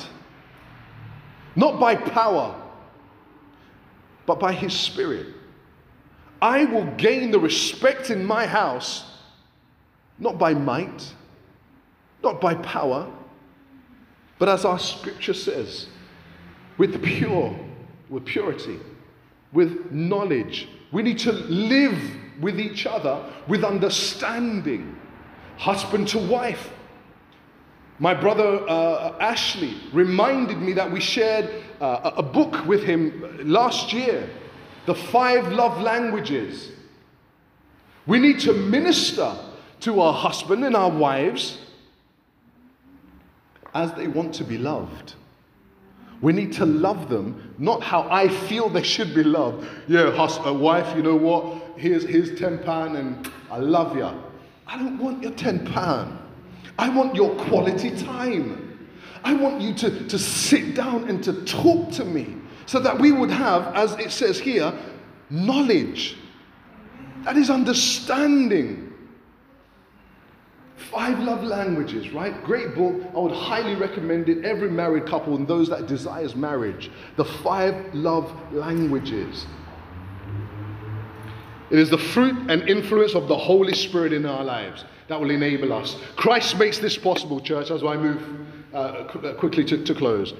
[1.55, 2.55] not by power,
[4.28, 5.28] but by His Spirit.
[6.41, 9.10] I will gain the respect in my house
[10.20, 11.14] not by might,
[12.22, 13.10] not by power,
[14.38, 15.88] but as our scripture says,
[16.78, 17.57] with pure,
[18.10, 18.80] with purity,
[19.53, 20.68] with knowledge.
[20.91, 21.99] We need to live
[22.39, 24.99] with each other with understanding,
[25.60, 26.70] husband to wife.
[27.99, 31.49] My brother uh, Ashley reminded me that we shared
[31.82, 34.30] uh, a book with him last year,
[34.86, 36.72] The Five Love Languages.
[38.07, 39.36] We need to minister
[39.82, 41.57] to our husband and our wives
[43.74, 45.16] as they want to be loved.
[46.22, 49.68] We need to love them, not how I feel they should be loved.
[49.89, 51.78] Yeah, hus- a wife, you know what?
[51.78, 54.10] Here's, here's 10 pound and I love you.
[54.70, 56.18] I don't want your 10 pound.
[56.78, 58.88] I want your quality time.
[59.24, 62.36] I want you to, to sit down and to talk to me
[62.68, 64.72] so that we would have, as it says here,
[65.32, 66.18] knowledge.
[67.24, 68.94] That is understanding.
[70.76, 72.44] Five love languages, right?
[72.44, 73.02] Great book.
[73.16, 74.46] I would highly recommend it.
[74.46, 76.92] Every married couple and those that desires marriage.
[77.18, 79.48] The five love languages.
[81.72, 85.30] It is the fruit and influence of the Holy Spirit in our lives that will
[85.30, 85.98] enable us.
[86.16, 88.22] Christ makes this possible, church, as I move
[88.74, 90.34] uh, uh quickly to, to close.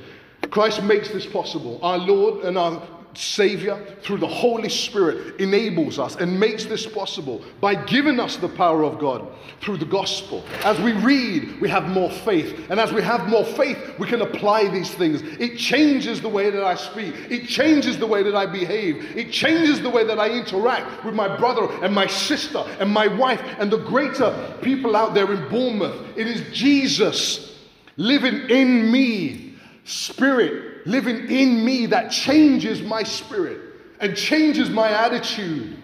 [0.50, 1.80] Christ makes this possible.
[1.84, 2.82] Our Lord and our
[3.16, 8.47] Savior, through the Holy Spirit, enables us and makes this possible by giving us the
[8.47, 9.28] power of God
[9.62, 10.43] through the gospel.
[10.64, 12.70] As we read, we have more faith.
[12.70, 15.22] And as we have more faith, we can apply these things.
[15.39, 19.32] It changes the way that I speak, it changes the way that I behave, it
[19.32, 23.41] changes the way that I interact with my brother and my sister and my wife
[23.60, 26.18] and the greater people out there in Bournemouth.
[26.18, 27.57] It is Jesus
[27.97, 33.62] living in me, spirit living in me that changes my spirit
[34.00, 35.78] and changes my attitude.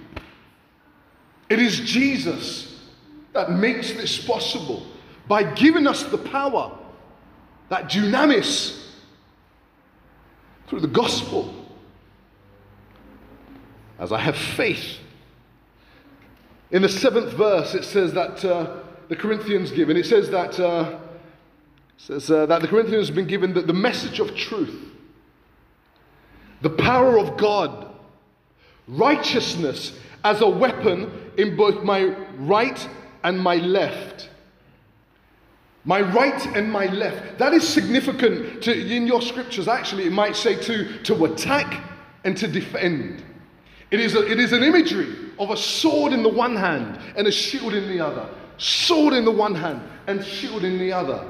[1.49, 2.89] It is Jesus
[3.33, 4.85] that makes this possible
[5.27, 6.77] by giving us the power,
[7.69, 8.83] that dunamis,
[10.67, 11.53] through the gospel.
[13.99, 14.97] As I have faith.
[16.71, 18.77] In the seventh verse, it says that uh,
[19.07, 20.59] the Corinthians give, and it says that.
[20.59, 20.99] Uh,
[21.97, 24.94] says uh, that the Corinthians have been given the, the message of truth,
[26.61, 27.93] the power of God,
[28.87, 32.05] righteousness as a weapon in both my
[32.37, 32.87] right
[33.23, 34.29] and my left.
[35.83, 37.37] My right and my left.
[37.37, 39.67] That is significant to, in your scriptures.
[39.67, 41.83] Actually, it might say to, to attack
[42.23, 43.23] and to defend.
[43.91, 47.27] It is, a, it is an imagery of a sword in the one hand and
[47.27, 48.27] a shield in the other.
[48.57, 51.23] Sword in the one hand and shield in the other.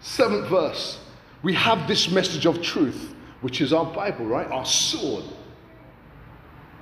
[0.00, 0.98] Seventh verse.
[1.42, 3.13] We have this message of truth,
[3.44, 4.50] which is our Bible, right?
[4.50, 5.22] Our sword.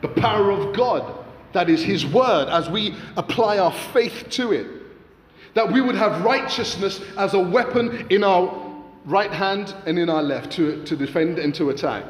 [0.00, 4.68] The power of God, that is His word, as we apply our faith to it.
[5.54, 10.22] That we would have righteousness as a weapon in our right hand and in our
[10.22, 12.04] left to, to defend and to attack.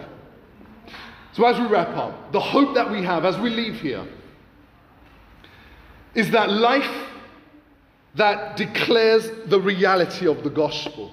[1.32, 4.07] So, as we wrap up, the hope that we have as we leave here
[6.14, 7.09] is that life
[8.16, 11.11] that declares the reality of the gospel.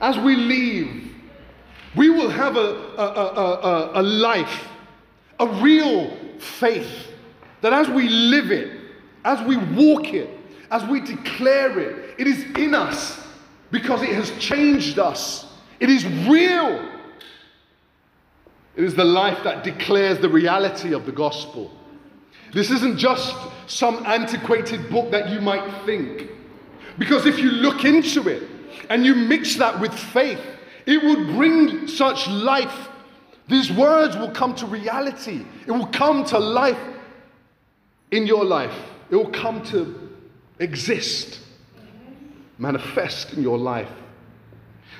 [0.00, 1.13] As we leave,
[1.96, 2.60] we will have a,
[2.96, 4.68] a, a, a, life,
[5.38, 7.08] a real faith,
[7.60, 8.80] that as we live it,
[9.24, 10.28] as we walk it,
[10.70, 13.20] as we declare it, it is in us
[13.70, 15.46] because it has changed us.
[15.80, 16.90] It is real.
[18.76, 21.70] It is the life that declares the reality of the gospel.
[22.52, 23.34] This isn't just
[23.66, 26.30] some antiquated book that you might think.
[26.98, 28.48] Because if you look into it
[28.90, 30.40] and you mix that with faith,
[30.86, 32.88] it will bring such life.
[33.48, 35.44] These words will come to reality.
[35.66, 36.78] It will come to life
[38.10, 38.74] in your life.
[39.10, 40.10] It will come to
[40.58, 41.40] exist,
[42.58, 43.90] manifest in your life.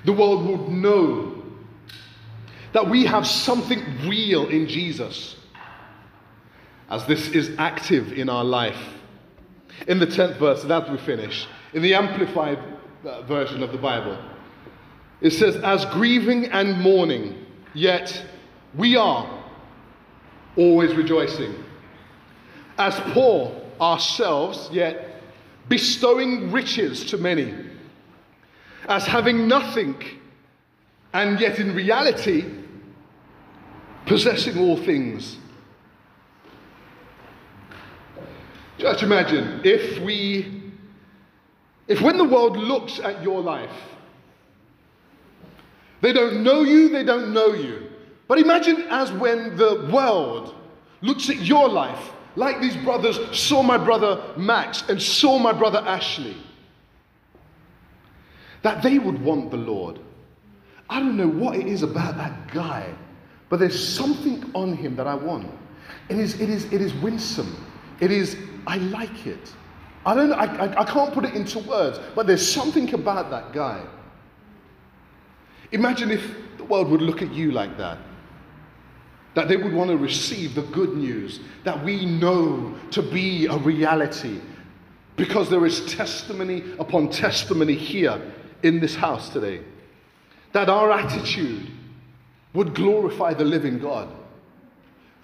[0.04, 1.42] The world would know
[2.72, 5.36] that we have something real in Jesus
[6.90, 8.78] as this is active in our life.
[9.86, 12.58] In the 10th verse, that we finish, in the amplified
[13.04, 14.16] uh, version of the Bible,
[15.24, 18.22] it says, As grieving and mourning, yet
[18.76, 19.42] we are
[20.54, 21.54] always rejoicing.
[22.76, 25.22] As poor ourselves, yet
[25.68, 27.54] bestowing riches to many.
[28.86, 29.96] As having nothing,
[31.14, 32.44] and yet in reality,
[34.04, 35.38] possessing all things.
[38.76, 40.70] Just imagine if we,
[41.88, 43.93] if when the world looks at your life,
[46.04, 47.90] they don't know you, they don't know you.
[48.28, 50.54] But imagine as when the world
[51.00, 55.78] looks at your life like these brothers saw my brother Max and saw my brother
[55.78, 56.36] Ashley,
[58.60, 59.98] that they would want the Lord.
[60.90, 62.92] I don't know what it is about that guy,
[63.48, 65.50] but there's something on him that I want.
[66.10, 67.64] It is, it is, it is winsome.
[68.00, 68.36] It is,
[68.66, 69.54] I like it.
[70.04, 73.54] I don't I, I, I can't put it into words, but there's something about that
[73.54, 73.82] guy.
[75.74, 77.98] Imagine if the world would look at you like that.
[79.34, 83.56] That they would want to receive the good news that we know to be a
[83.56, 84.40] reality
[85.16, 88.22] because there is testimony upon testimony here
[88.62, 89.62] in this house today.
[90.52, 91.66] That our attitude
[92.52, 94.08] would glorify the living God.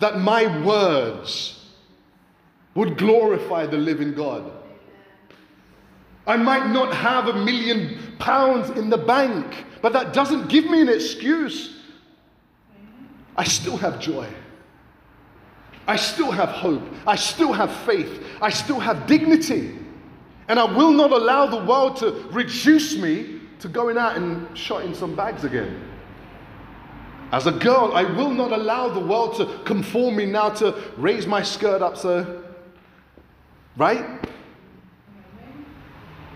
[0.00, 1.64] That my words
[2.74, 4.50] would glorify the living God.
[6.26, 10.80] I might not have a million pounds in the bank, but that doesn't give me
[10.82, 11.76] an excuse.
[13.36, 14.28] I still have joy.
[15.86, 16.82] I still have hope.
[17.06, 18.22] I still have faith.
[18.40, 19.76] I still have dignity.
[20.48, 24.94] And I will not allow the world to reduce me to going out and shotting
[24.94, 25.82] some bags again.
[27.32, 31.26] As a girl, I will not allow the world to conform me now to raise
[31.26, 32.42] my skirt up so,
[33.76, 34.04] right?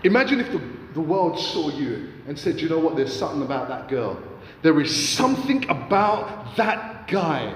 [0.03, 0.61] Imagine if the,
[0.95, 4.17] the world saw you and said, you know what, there's something about that girl.
[4.61, 7.53] There is something about that guy.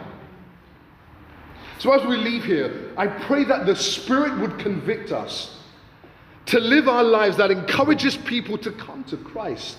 [1.78, 5.58] So as we leave here, I pray that the Spirit would convict us
[6.48, 9.78] to live our lives that encourages people to come to Christ,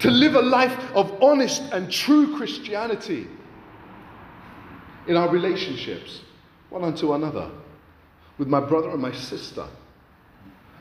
[0.00, 3.28] to live a life of honest and true Christianity
[5.06, 6.22] in our relationships,
[6.70, 7.48] one unto another,
[8.38, 9.68] with my brother and my sister.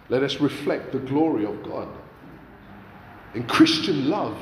[0.09, 1.87] Let us reflect the glory of God.
[3.33, 4.37] In Christian love,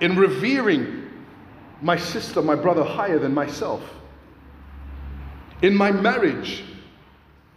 [0.00, 1.10] in revering
[1.82, 3.82] my sister, my brother higher than myself.
[5.62, 6.64] In my marriage,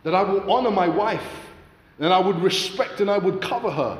[0.03, 1.47] that I will honor my wife,
[1.99, 3.97] and I would respect and I would cover her.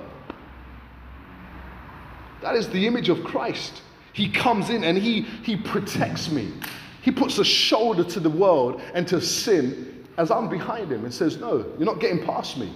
[2.42, 3.82] That is the image of Christ.
[4.14, 6.54] He comes in and he, he protects me.
[7.02, 11.14] He puts a shoulder to the world and to sin as I'm behind him and
[11.14, 12.74] says, No, you're not getting past me.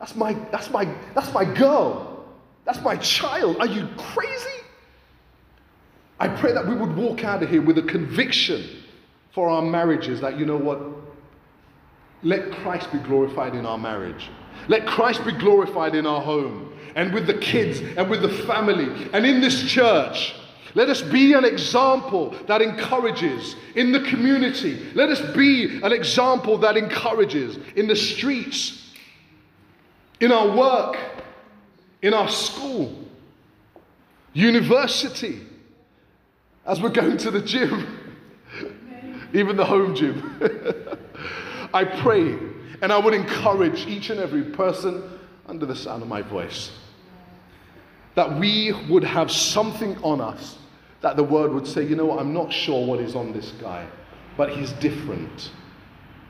[0.00, 2.24] That's my, that's my, that's my girl.
[2.64, 3.58] That's my child.
[3.60, 4.64] Are you crazy?
[6.18, 8.64] I pray that we would walk out of here with a conviction
[9.32, 10.80] for our marriages that, you know what?
[12.22, 14.28] Let Christ be glorified in our marriage.
[14.68, 19.08] Let Christ be glorified in our home and with the kids and with the family
[19.12, 20.34] and in this church.
[20.74, 24.86] Let us be an example that encourages in the community.
[24.94, 28.79] Let us be an example that encourages in the streets
[30.20, 30.98] in our work,
[32.02, 32.96] in our school,
[34.32, 35.40] university,
[36.66, 37.98] as we're going to the gym,
[39.34, 40.38] even the home gym.
[41.72, 42.38] I pray
[42.82, 46.70] and I would encourage each and every person under the sound of my voice
[48.14, 50.58] that we would have something on us
[51.00, 53.86] that the word would say, you know I'm not sure what is on this guy,
[54.36, 55.50] but he's different.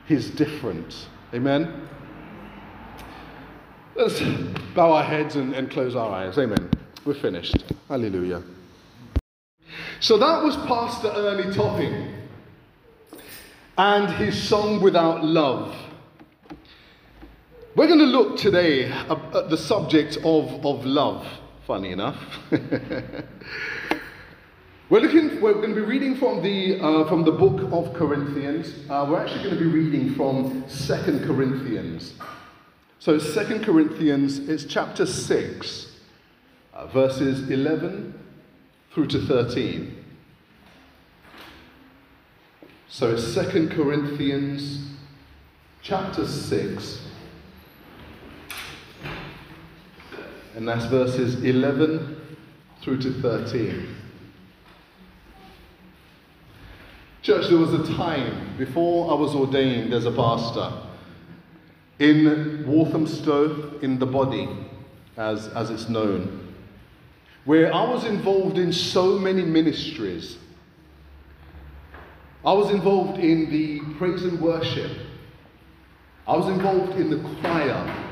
[0.07, 1.09] He's different.
[1.35, 1.89] Amen?
[3.97, 4.21] Let's
[4.75, 6.39] bow our heads and, and close our eyes.
[6.39, 6.71] Amen.
[7.05, 7.65] We're finished.
[7.89, 8.43] Hallelujah.
[10.01, 12.15] So that was Pastor Ernie Topping
[13.77, 15.75] and his song Without Love.
[17.75, 21.27] We're going to look today at the subject of, of love,
[21.67, 22.17] funny enough.
[24.91, 28.89] we're, looking, we're going to be reading from the, uh, from the book of Corinthians.
[28.89, 32.15] Uh, we're actually going to be reading from Second Corinthians.
[33.01, 35.87] So, Second Corinthians is chapter 6,
[36.75, 38.13] uh, verses 11
[38.93, 40.05] through to 13.
[42.89, 44.91] So, Second Corinthians
[45.81, 47.01] chapter 6,
[50.55, 52.37] and that's verses 11
[52.83, 53.97] through to 13.
[57.23, 60.71] Church, there was a time before I was ordained as a pastor
[62.01, 64.49] in Walthamstow in the body,
[65.17, 66.55] as, as it's known,
[67.45, 70.39] where I was involved in so many ministries.
[72.45, 74.91] I was involved in the praise and worship.
[76.27, 78.07] I was involved in the choir.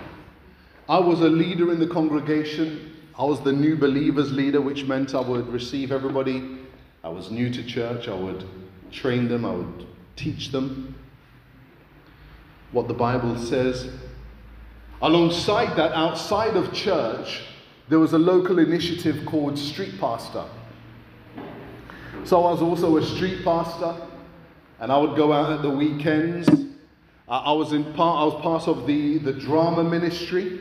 [0.87, 2.93] I was a leader in the congregation.
[3.19, 6.59] I was the new believers leader, which meant I would receive everybody.
[7.03, 8.07] I was new to church.
[8.07, 8.45] I would
[8.91, 9.47] train them.
[9.47, 9.87] I would
[10.17, 10.95] teach them
[12.73, 13.91] what the Bible says.
[15.01, 17.43] Alongside that, outside of church,
[17.89, 20.45] there was a local initiative called Street Pastor.
[22.25, 23.95] So I was also a street pastor,
[24.81, 26.49] and I would go out at the weekends
[27.29, 28.23] I was in part.
[28.23, 30.61] I was part of the the drama ministry.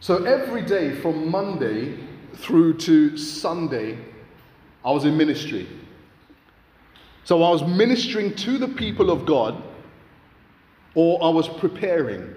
[0.00, 1.98] So every day from Monday
[2.36, 3.98] through to Sunday,
[4.84, 5.68] I was in ministry.
[7.24, 9.62] So I was ministering to the people of God,
[10.94, 12.34] or I was preparing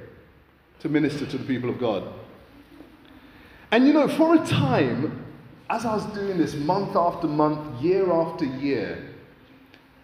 [0.80, 2.12] to minister to the people of God.
[3.72, 5.26] And you know, for a time,
[5.70, 9.08] as I was doing this month after month, year after year,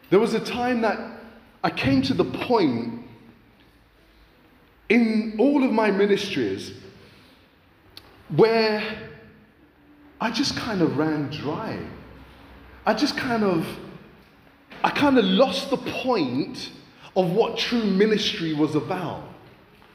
[0.09, 1.19] there was a time that
[1.63, 3.01] I came to the point
[4.87, 6.71] in all of my ministries
[8.29, 8.81] where
[10.21, 11.79] I just kind of ran dry.
[12.85, 13.67] I just kind of,
[14.83, 16.71] I kind of lost the point
[17.17, 19.23] of what true ministry was about.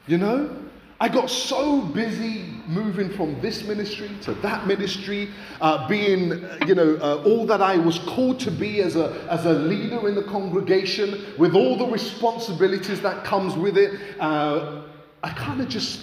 [0.05, 0.55] You know?
[0.99, 6.95] I got so busy moving from this ministry to that ministry, uh, being, you know,
[7.01, 10.23] uh, all that I was called to be as a, as a leader in the
[10.23, 13.99] congregation, with all the responsibilities that comes with it.
[14.19, 14.83] Uh,
[15.23, 16.01] I kind of just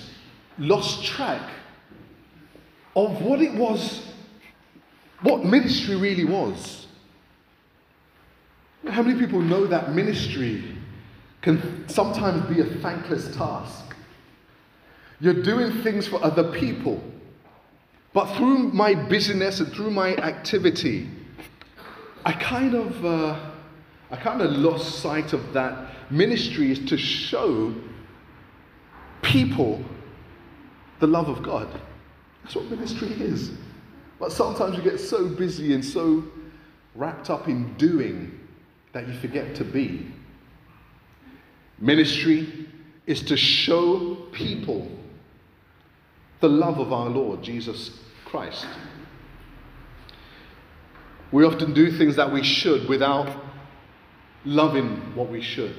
[0.59, 1.51] lost track
[2.97, 4.07] of what it was,
[5.23, 6.87] what ministry really was.
[8.89, 10.70] How many people know that ministry
[11.43, 13.95] can sometimes be a thankless task?
[15.21, 17.03] You're doing things for other people.
[18.13, 21.09] But through my busyness and through my activity,
[22.25, 23.39] I kind of, uh,
[24.11, 25.89] I kind of lost sight of that.
[26.11, 27.75] Ministry is to show
[29.23, 29.83] people
[30.99, 31.69] the love of God.
[32.43, 33.53] That's what ministry is.
[34.19, 36.25] But sometimes you get so busy and so
[36.95, 38.39] wrapped up in doing
[38.93, 40.13] that you forget to be.
[41.81, 42.69] Ministry
[43.07, 44.87] is to show people
[46.41, 48.67] the love of our Lord Jesus Christ.
[51.33, 53.45] We often do things that we should without
[54.45, 55.75] loving what we should.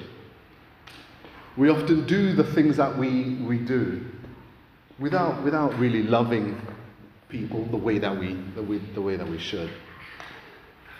[1.56, 4.04] We often do the things that we, we do
[4.98, 6.60] without, without really loving
[7.28, 9.70] people the way, that we, the, way, the way that we should.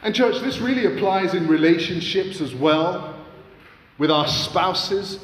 [0.03, 3.22] And, church, this really applies in relationships as well
[4.03, 5.20] with our spouses,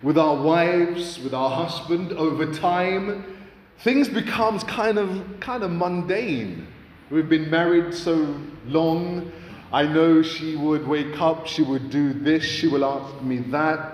[0.00, 3.36] with our wives, with our husband, over time,
[3.80, 6.68] things becomes kind of kind of mundane.
[7.10, 8.32] We've been married so
[8.66, 9.32] long.
[9.72, 13.92] I know she would wake up, she would do this, she will ask me that.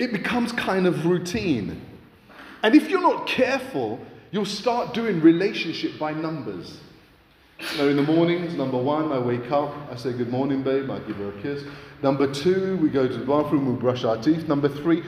[0.00, 1.80] It becomes kind of routine.
[2.64, 6.80] And if you're not careful, you'll start doing relationship by numbers.
[7.76, 10.98] So in the mornings, number one, I wake up, I say good morning, babe, I
[11.00, 11.62] give her a kiss.
[12.02, 14.46] Number two, we go to the bathroom, we brush our teeth.
[14.46, 15.02] Number three,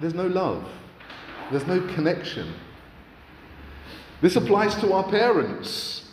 [0.00, 0.64] there's no love,
[1.50, 2.52] there's no connection.
[4.20, 6.08] This applies to our parents.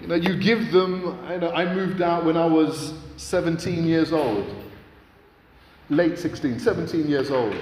[0.00, 4.12] You know, you give them, I, know, I moved out when I was 17 years
[4.12, 4.46] old,
[5.90, 7.56] late 16, 17 years old.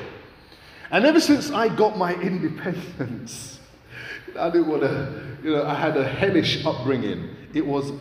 [0.90, 3.60] And ever since I got my independence,
[4.38, 7.28] I didn't want to, you know, I had a hellish upbringing.
[7.54, 7.92] It was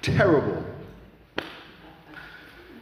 [0.00, 0.64] terrible.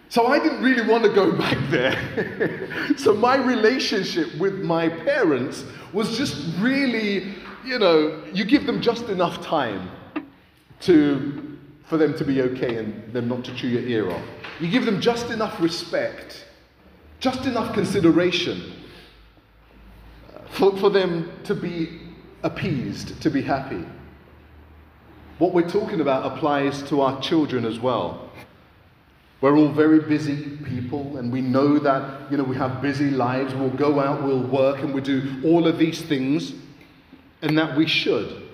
[0.08, 2.96] So I didn't really want to go back there.
[2.96, 7.34] so my relationship with my parents was just really,
[7.64, 9.90] you know, you give them just enough time
[10.80, 14.22] to, for them to be okay and them not to chew your ear off.
[14.60, 16.46] You give them just enough respect,
[17.20, 18.72] just enough consideration
[20.50, 22.00] for, for them to be
[22.42, 23.84] appeased, to be happy.
[25.38, 28.25] What we're talking about applies to our children as well.
[29.40, 33.54] We're all very busy people, and we know that you know we have busy lives.
[33.54, 36.54] We'll go out, we'll work, and we do all of these things,
[37.42, 38.44] and that we should.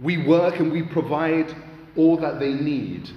[0.00, 1.54] We work and we provide
[1.96, 3.10] all that they need.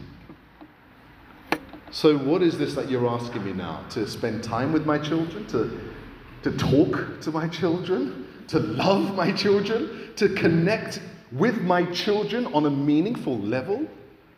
[1.92, 3.86] So, what is this that you're asking me now?
[3.92, 5.48] To spend time with my children?
[5.48, 5.80] To,
[6.44, 8.28] to talk to my children?
[8.50, 10.14] To love my children?
[10.18, 13.88] To connect with my children on a meaningful level?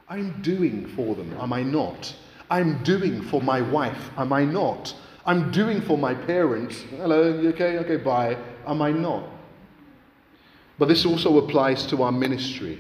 [0.08, 2.14] I'm doing for them, am I not?
[2.50, 4.96] I'm doing for my wife, am I not?
[5.26, 6.82] I'm doing for my parents.
[6.92, 7.78] Hello, you okay?
[7.80, 8.38] Okay, bye.
[8.66, 9.26] Am I not?
[10.80, 12.80] But this also applies to our ministry.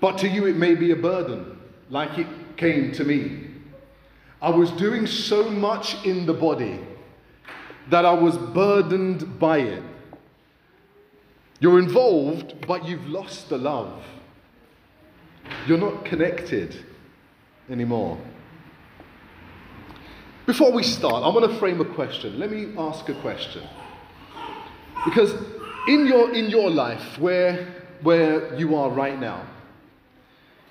[0.00, 1.58] But to you, it may be a burden,
[1.90, 2.26] like it
[2.56, 3.50] came to me.
[4.40, 6.80] I was doing so much in the body
[7.90, 9.82] that I was burdened by it.
[11.60, 14.02] You're involved, but you've lost the love.
[15.66, 16.76] You're not connected
[17.70, 18.18] anymore.
[20.46, 22.38] Before we start, I'm going to frame a question.
[22.38, 23.62] Let me ask a question.
[25.04, 25.34] Because
[25.86, 27.66] in your, in your life, where,
[28.02, 29.46] where you are right now,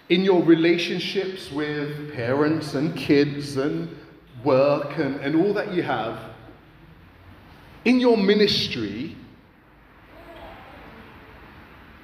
[0.10, 3.96] in your relationships with parents and kids and
[4.44, 6.20] work and, and all that you have,
[7.86, 9.16] in your ministry,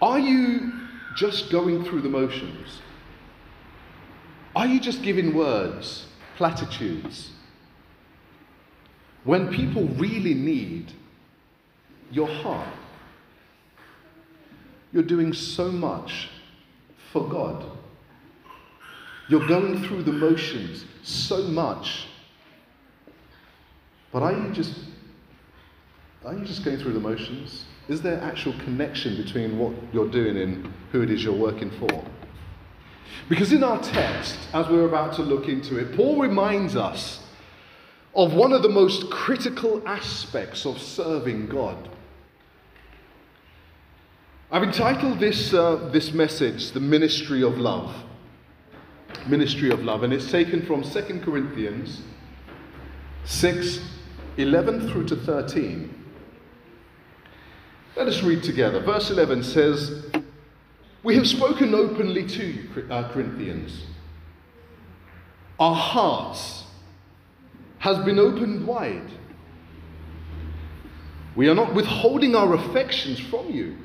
[0.01, 0.82] are you
[1.15, 2.81] just going through the motions?
[4.55, 6.05] Are you just giving words,
[6.37, 7.31] platitudes?
[9.23, 10.91] When people really need
[12.11, 12.67] your heart,
[14.91, 16.29] you're doing so much
[17.11, 17.65] for God.
[19.29, 22.07] You're going through the motions so much.
[24.11, 24.77] But are you just
[26.25, 27.65] are you just going through the motions?
[27.89, 32.05] Is there actual connection between what you're doing and who it is you're working for?
[33.29, 37.21] Because in our text, as we're about to look into it, Paul reminds us
[38.15, 41.89] of one of the most critical aspects of serving God.
[44.51, 47.93] I've entitled this, uh, this message, The Ministry of Love.
[49.27, 52.01] Ministry of Love, and it's taken from 2 Corinthians
[53.25, 53.79] 6
[54.37, 56.02] 11 through to 13.
[57.95, 58.79] Let us read together.
[58.79, 60.05] Verse 11 says,
[61.03, 63.83] We have spoken openly to you, uh, Corinthians.
[65.59, 66.63] Our hearts
[67.77, 69.11] has been opened wide.
[71.35, 73.77] We are not withholding our affections from you,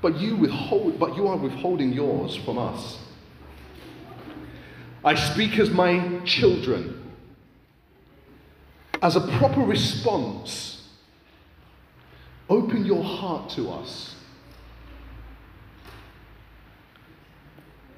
[0.00, 2.98] but you withhold, but you are withholding yours from us.
[5.04, 7.12] I speak as my children,
[9.00, 10.71] as a proper response.
[12.48, 14.16] Open your heart to us.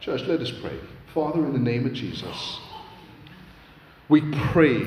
[0.01, 0.79] Church, let us pray.
[1.15, 2.59] Father, in the name of Jesus,
[4.09, 4.21] we
[4.51, 4.87] pray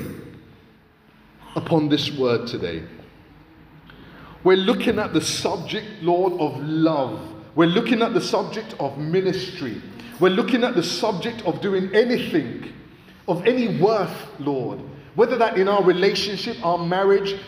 [1.56, 2.82] upon this word today.
[4.44, 7.20] We're looking at the subject, Lord, of love.
[7.56, 9.82] We're looking at the subject of ministry.
[10.20, 12.72] We're looking at the subject of doing anything
[13.26, 14.80] of any worth, Lord.
[15.16, 17.40] Whether that in our relationship, our marriage,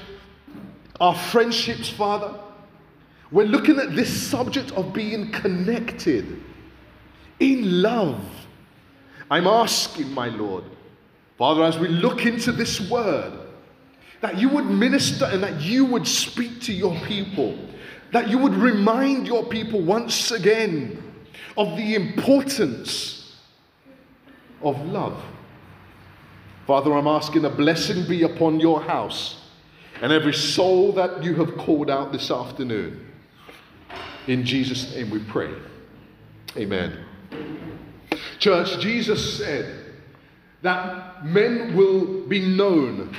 [1.00, 2.38] our friendships, Father.
[3.32, 6.42] We're looking at this subject of being connected
[7.38, 8.20] in love.
[9.30, 10.64] I'm asking, my Lord,
[11.38, 13.32] Father, as we look into this word,
[14.20, 17.56] that you would minister and that you would speak to your people,
[18.12, 21.02] that you would remind your people once again
[21.56, 23.36] of the importance
[24.62, 25.22] of love.
[26.66, 29.39] Father, I'm asking a blessing be upon your house
[30.00, 33.06] and every soul that you have called out this afternoon.
[34.26, 35.52] In Jesus' name we pray.
[36.56, 37.04] Amen.
[38.38, 39.92] Church, Jesus said
[40.62, 43.14] that men will be known,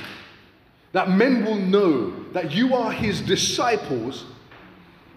[0.92, 4.24] that men will know that you are his disciples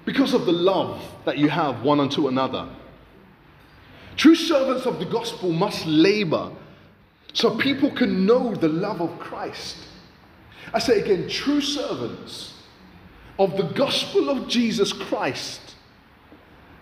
[0.06, 2.70] because of the love that you have one unto another.
[4.16, 6.52] True servants of the gospel must labor
[7.34, 9.78] so people can know the love of Christ.
[10.74, 12.54] I say again, true servants
[13.38, 15.76] of the gospel of Jesus Christ,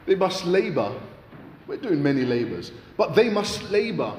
[0.05, 0.93] they must labor.
[1.67, 4.13] We're doing many labors, but they must labor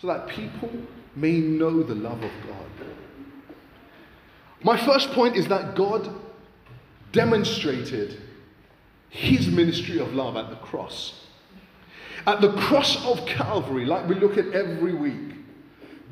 [0.00, 0.70] so that people
[1.16, 2.86] may know the love of God.
[4.62, 6.14] My first point is that God
[7.12, 8.20] demonstrated
[9.08, 11.24] his ministry of love at the cross.
[12.26, 15.36] At the cross of Calvary, like we look at every week,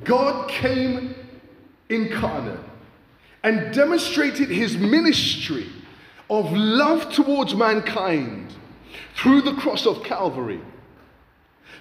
[0.04, 1.14] God came
[1.88, 2.60] incarnate
[3.48, 5.66] and demonstrated his ministry
[6.28, 8.54] of love towards mankind
[9.14, 10.60] through the cross of Calvary.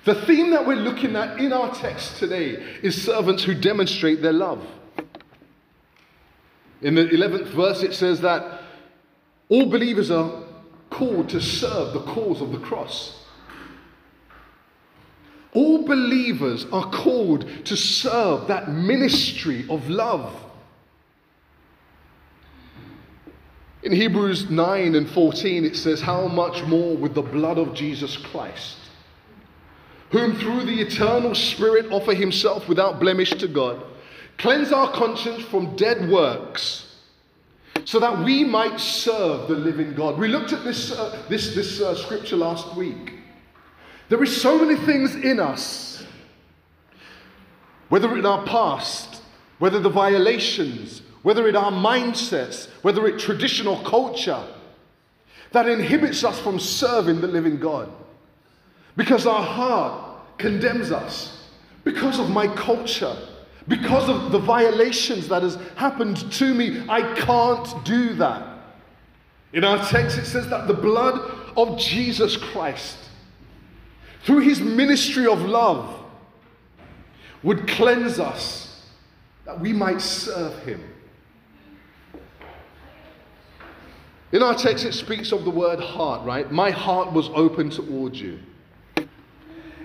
[0.05, 2.51] The theme that we're looking at in our text today
[2.81, 4.65] is servants who demonstrate their love.
[6.81, 8.61] In the 11th verse, it says that
[9.49, 10.43] all believers are
[10.89, 13.25] called to serve the cause of the cross.
[15.51, 20.45] All believers are called to serve that ministry of love.
[23.83, 28.17] In Hebrews 9 and 14, it says, How much more with the blood of Jesus
[28.17, 28.77] Christ,
[30.11, 33.83] whom through the eternal Spirit offer himself without blemish to God,
[34.37, 36.95] cleanse our conscience from dead works,
[37.85, 40.17] so that we might serve the living God.
[40.17, 43.13] We looked at this, uh, this, this uh, scripture last week.
[44.09, 46.05] There is so many things in us,
[47.89, 49.21] whether in our past,
[49.59, 54.41] whether the violations, whether it our mindsets, whether it traditional culture,
[55.51, 57.91] that inhibits us from serving the living God.
[58.95, 61.49] Because our heart condemns us,
[61.83, 63.15] because of my culture,
[63.67, 68.47] because of the violations that has happened to me, I can't do that.
[69.51, 71.19] In our text, it says that the blood
[71.57, 72.97] of Jesus Christ
[74.27, 76.03] through his ministry of love,
[77.43, 78.85] would cleanse us
[79.45, 80.83] that we might serve him.
[84.31, 86.51] In our text, it speaks of the word heart, right?
[86.51, 88.39] My heart was open towards you.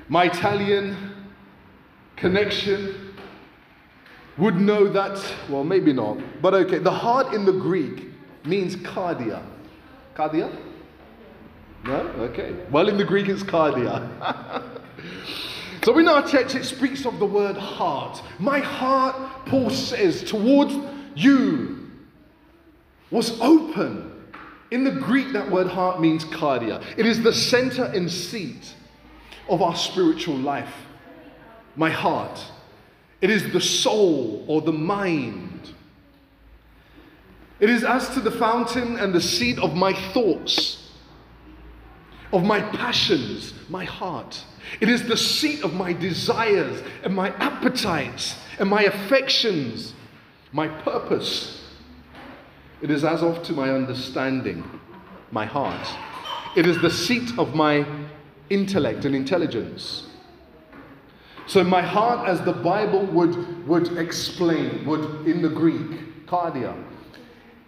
[0.09, 1.15] My Italian
[2.17, 3.15] connection
[4.39, 6.79] would know that, well, maybe not, but okay.
[6.79, 8.11] The heart in the Greek
[8.45, 9.45] means cardia.
[10.17, 10.55] Cardia?
[11.85, 12.01] No?
[12.19, 12.57] Okay.
[12.71, 14.09] Well, in the Greek, it's cardia.
[15.85, 18.21] so in our text, it speaks of the word heart.
[18.39, 20.75] My heart, Paul says, towards
[21.15, 21.91] you
[23.11, 24.12] was open.
[24.73, 26.83] In the Greek, that word heart means cardia.
[26.97, 28.75] It is the center and seat
[29.47, 30.75] of our spiritual life.
[31.77, 32.43] My heart.
[33.21, 35.75] It is the soul or the mind.
[37.61, 40.91] It is as to the fountain and the seat of my thoughts,
[42.33, 44.43] of my passions, my heart.
[44.81, 49.93] It is the seat of my desires and my appetites and my affections,
[50.51, 51.62] my purpose.
[52.83, 54.69] It is as of to my understanding,
[55.31, 55.89] my heart.
[56.57, 57.87] It is the seat of my
[58.51, 60.09] intellect and intelligence.
[61.47, 66.75] So my heart, as the Bible would, would explain, would in the Greek, cardia,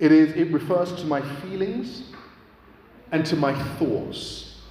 [0.00, 2.10] it is it refers to my feelings
[3.12, 4.62] and to my thoughts.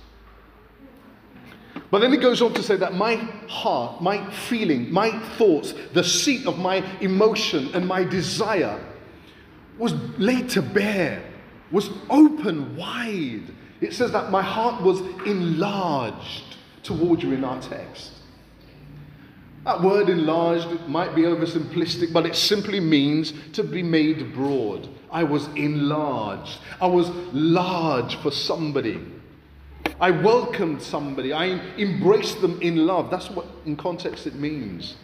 [1.89, 3.15] But then it goes on to say that my
[3.47, 8.79] heart, my feeling, my thoughts, the seat of my emotion and my desire
[9.77, 11.23] was laid to bare,
[11.71, 13.43] was open wide.
[13.81, 18.11] It says that my heart was enlarged toward you in our text.
[19.65, 24.89] That word enlarged might be oversimplistic, but it simply means to be made broad.
[25.09, 26.59] I was enlarged.
[26.81, 28.99] I was large for somebody.
[30.01, 31.31] I welcomed somebody.
[31.31, 33.09] I embraced them in love.
[33.09, 34.95] That's what, in context, it means.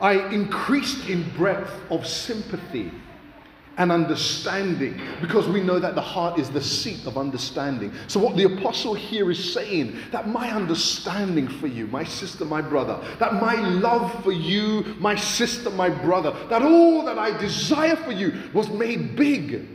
[0.00, 2.92] I increased in breadth of sympathy
[3.78, 7.92] and understanding because we know that the heart is the seat of understanding.
[8.08, 12.60] So, what the apostle here is saying that my understanding for you, my sister, my
[12.60, 17.96] brother, that my love for you, my sister, my brother, that all that I desire
[17.96, 19.66] for you was made big.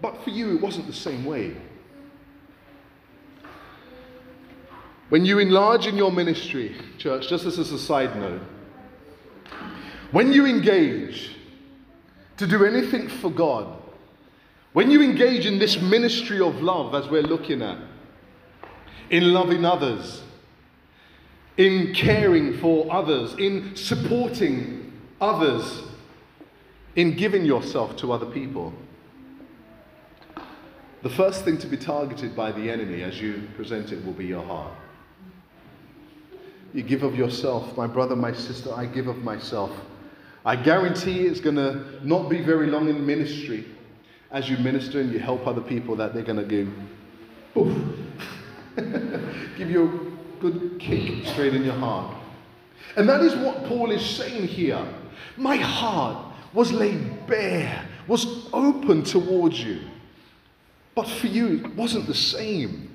[0.00, 1.56] But for you, it wasn't the same way.
[5.08, 8.40] When you enlarge in your ministry, church, just as a side note,
[10.12, 11.36] when you engage,
[12.42, 13.80] to do anything for God,
[14.72, 17.78] when you engage in this ministry of love, as we're looking at,
[19.10, 20.22] in loving others,
[21.56, 25.82] in caring for others, in supporting others,
[26.96, 28.72] in giving yourself to other people,
[31.02, 34.26] the first thing to be targeted by the enemy as you present it will be
[34.26, 34.72] your heart.
[36.74, 39.70] You give of yourself, my brother, my sister, I give of myself.
[40.44, 43.64] I guarantee it's going to not be very long in ministry
[44.30, 46.68] as you minister and you help other people that they're going to give,
[47.56, 47.96] oof,
[49.56, 52.16] give you a good kick straight in your heart.
[52.96, 54.84] And that is what Paul is saying here.
[55.36, 59.80] My heart was laid bare, was open towards you.
[60.94, 62.94] But for you, it wasn't the same.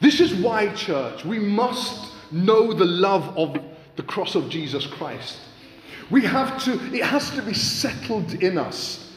[0.00, 3.56] This is why, church, we must know the love of
[3.96, 5.38] the cross of Jesus Christ.
[6.10, 9.12] We have to, it has to be settled in us.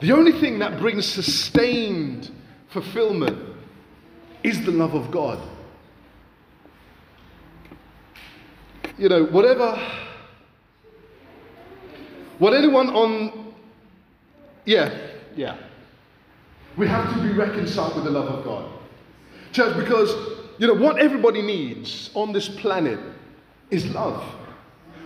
[0.00, 2.30] The only thing that brings sustained
[2.68, 3.38] fulfillment
[4.42, 5.38] is the love of God.
[8.98, 9.80] You know, whatever,
[12.38, 13.54] what anyone on,
[14.64, 14.98] yeah,
[15.36, 15.56] yeah.
[16.76, 18.70] We have to be reconciled with the love of God.
[19.52, 20.10] Church, because,
[20.58, 22.98] you know, what everybody needs on this planet
[23.70, 24.24] is love.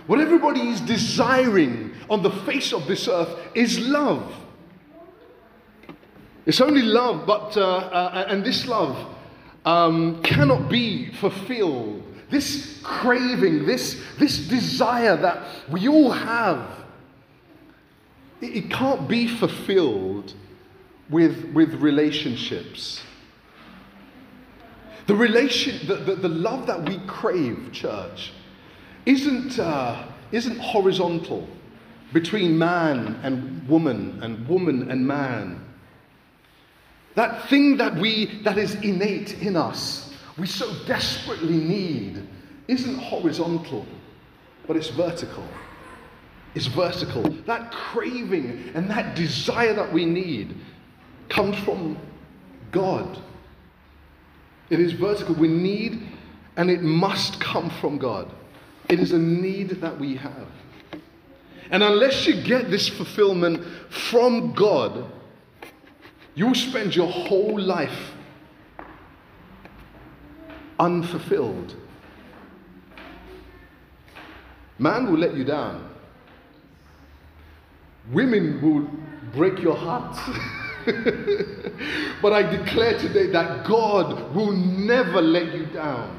[0.09, 4.33] What everybody is desiring on the face of this earth is love.
[6.47, 8.97] It's only love, but, uh, uh, and this love
[9.65, 12.01] um, cannot be fulfilled.
[12.31, 16.67] This craving, this, this desire that we all have,
[18.41, 20.33] it, it can't be fulfilled
[21.11, 23.03] with, with relationships.
[25.05, 28.33] The relation, the, the, the love that we crave, church,
[29.09, 31.47] isn't, uh, isn't horizontal
[32.13, 35.65] between man and woman and woman and man.
[37.15, 42.21] That thing that we that is innate in us, we so desperately need,
[42.67, 43.85] isn't horizontal,
[44.67, 45.43] but it's vertical.
[46.53, 47.23] It's vertical.
[47.45, 50.55] That craving and that desire that we need
[51.29, 51.97] comes from
[52.71, 53.19] God.
[54.69, 55.33] It is vertical.
[55.33, 56.07] We need,
[56.57, 58.31] and it must come from God.
[58.89, 60.47] It is a need that we have.
[61.69, 65.05] And unless you get this fulfillment from God,
[66.33, 68.13] you will spend your whole life
[70.79, 71.75] unfulfilled.
[74.79, 75.87] Man will let you down.
[78.11, 78.89] Women will
[79.31, 80.17] break your heart.
[82.21, 86.18] but I declare today that God will never let you down.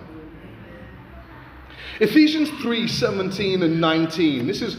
[2.01, 4.47] Ephesians 3 17 and 19.
[4.47, 4.79] This is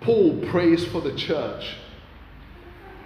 [0.00, 1.74] Paul prays for the church.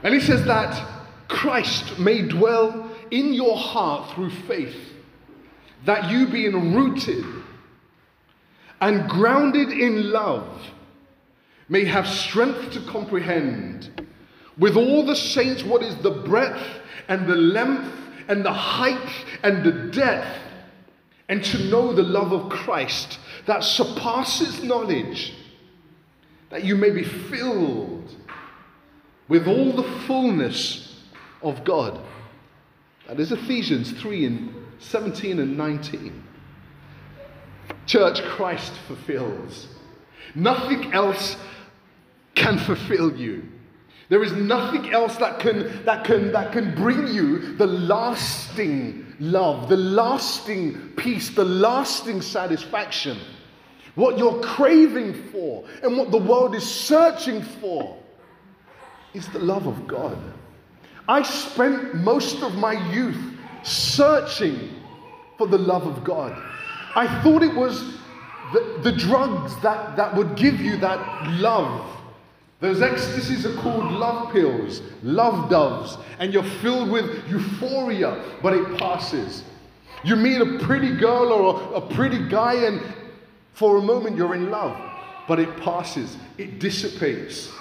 [0.02, 0.86] And he says that
[1.28, 4.76] Christ may dwell in your heart through faith,
[5.86, 7.24] that you being rooted
[8.82, 10.60] and grounded in love
[11.70, 14.06] may have strength to comprehend
[14.58, 16.62] with all the saints what is the breadth
[17.08, 17.90] and the length
[18.28, 19.10] and the height
[19.42, 20.38] and the depth,
[21.30, 25.34] and to know the love of Christ that surpasses knowledge
[26.51, 28.14] that you may be filled
[29.28, 31.03] with all the fullness
[31.42, 32.01] of God.
[33.09, 36.22] That is Ephesians 3 and 17 and 19.
[37.86, 39.68] Church, Christ fulfills.
[40.34, 41.36] Nothing else
[42.34, 43.49] can fulfill you.
[44.09, 49.68] There is nothing else that can, that, can, that can bring you the lasting love,
[49.68, 53.18] the lasting peace, the lasting satisfaction
[53.94, 57.96] what you're craving for, and what the world is searching for
[59.12, 60.18] is the love of God.
[61.08, 64.70] I spent most of my youth searching
[65.38, 66.32] for the love of God.
[66.96, 67.98] I thought it was
[68.52, 71.93] the, the drugs that, that would give you that love.
[72.64, 78.78] Those ecstasies are called love pills, love doves, and you're filled with euphoria, but it
[78.78, 79.44] passes.
[80.02, 82.80] You meet a pretty girl or a, a pretty guy, and
[83.52, 84.80] for a moment, you're in love,
[85.28, 87.52] but it passes, it dissipates.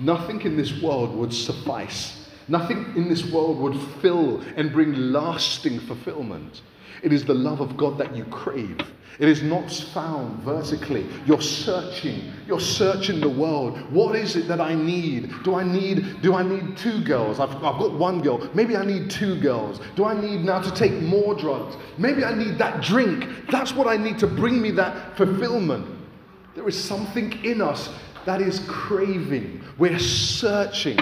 [0.00, 2.28] Nothing in this world would suffice.
[2.48, 6.62] Nothing in this world would fill and bring lasting fulfillment.
[7.04, 8.78] It is the love of God that you crave.
[9.18, 11.06] It is not found vertically.
[11.26, 12.32] You're searching.
[12.46, 13.78] You're searching the world.
[13.92, 15.30] What is it that I need?
[15.44, 17.40] Do I need do I need two girls?
[17.40, 18.48] I've, I've got one girl.
[18.54, 19.80] Maybe I need two girls.
[19.96, 21.76] Do I need now to take more drugs?
[21.98, 23.50] Maybe I need that drink.
[23.50, 25.86] That's what I need to bring me that fulfillment.
[26.54, 27.90] There is something in us
[28.24, 29.62] that is craving.
[29.76, 30.98] We're searching.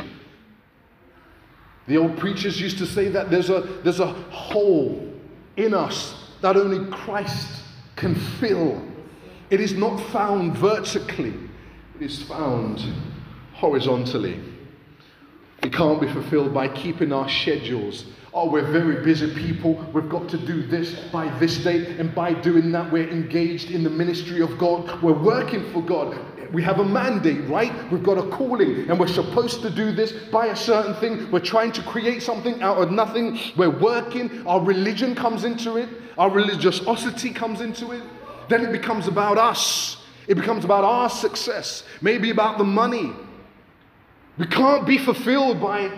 [1.86, 5.11] The old preachers used to say that there's a, there's a hole
[5.56, 7.62] in us that only Christ
[7.96, 8.82] can fill.
[9.50, 11.34] It is not found vertically,
[11.94, 12.82] it is found
[13.52, 14.40] horizontally.
[15.62, 18.06] It can't be fulfilled by keeping our schedules.
[18.34, 19.74] Oh, we're very busy people.
[19.92, 22.00] We've got to do this by this date.
[22.00, 25.02] And by doing that, we're engaged in the ministry of God.
[25.02, 26.18] We're working for God.
[26.52, 27.72] We have a mandate, right?
[27.90, 31.30] We've got a calling, and we're supposed to do this by a certain thing.
[31.30, 33.38] We're trying to create something out of nothing.
[33.56, 34.46] We're working.
[34.46, 38.02] Our religion comes into it our religiosity comes into it,
[38.48, 39.96] then it becomes about us.
[40.28, 43.12] It becomes about our success, maybe about the money.
[44.38, 45.90] We can't be fulfilled by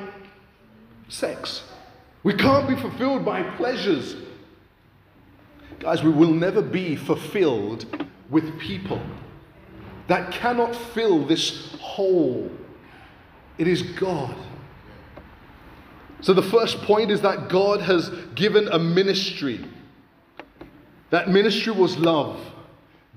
[1.08, 1.62] sex.
[2.24, 4.16] We can't be fulfilled by pleasures.
[5.78, 7.86] Guys, we will never be fulfilled
[8.30, 9.00] with people.
[10.08, 12.50] That cannot fill this hole.
[13.58, 14.34] It is God.
[16.20, 19.64] So, the first point is that God has given a ministry
[21.14, 22.40] that ministry was love.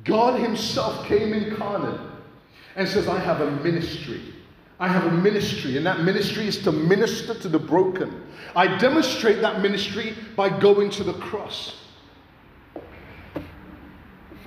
[0.03, 1.99] God Himself came incarnate
[2.76, 4.22] and says, I have a ministry.
[4.80, 8.23] I have a ministry, and that ministry is to minister to the broken.
[8.55, 11.75] I demonstrate that ministry by going to the cross.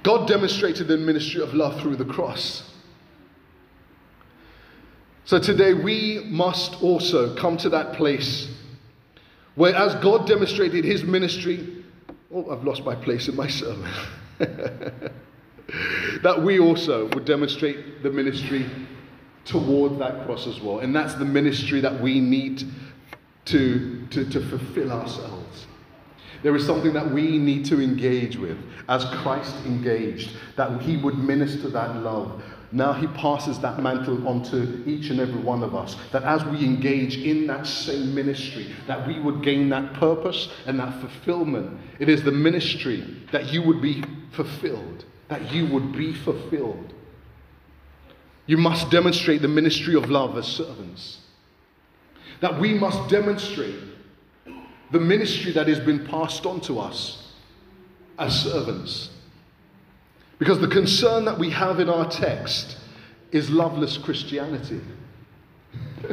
[0.03, 2.72] God demonstrated the ministry of love through the cross.
[5.24, 8.49] So today we must also come to that place
[9.57, 11.81] where, as God demonstrated his ministry
[12.33, 13.91] Oh, I've lost my place in my sermon.
[14.39, 15.12] that
[16.43, 18.66] we also would demonstrate the ministry
[19.45, 20.80] toward that cross as well.
[20.80, 22.64] And that's the ministry that we need
[23.47, 25.66] to, to, to fulfill ourselves.
[26.43, 28.57] There is something that we need to engage with
[28.88, 34.45] as Christ engaged, that He would minister that love, now he passes that mantle on
[34.45, 35.97] to each and every one of us.
[36.12, 40.78] That as we engage in that same ministry, that we would gain that purpose and
[40.78, 41.80] that fulfillment.
[41.99, 46.95] It is the ministry that you would be fulfilled, that you would be fulfilled.
[48.51, 51.19] You must demonstrate the ministry of love as servants.
[52.41, 53.79] That we must demonstrate
[54.91, 57.31] the ministry that has been passed on to us
[58.19, 59.11] as servants.
[60.41, 62.77] Because the concern that we have in our text
[63.31, 64.81] is loveless Christianity.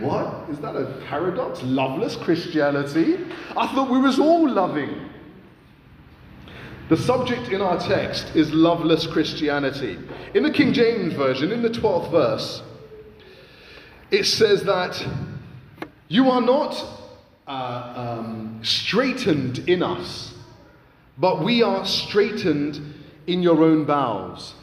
[0.00, 0.50] what?
[0.50, 1.62] Is that a paradox?
[1.62, 3.24] Loveless Christianity?
[3.56, 5.08] I thought we was all loving.
[6.88, 9.98] The subject in our text is loveless Christianity.
[10.34, 12.62] In the King James Version, in the 12th verse,
[14.12, 15.04] it says that
[16.06, 16.84] you are not
[17.48, 20.34] uh, um, straitened in us,
[21.18, 22.94] but we are straitened
[23.26, 24.54] in your own bowels.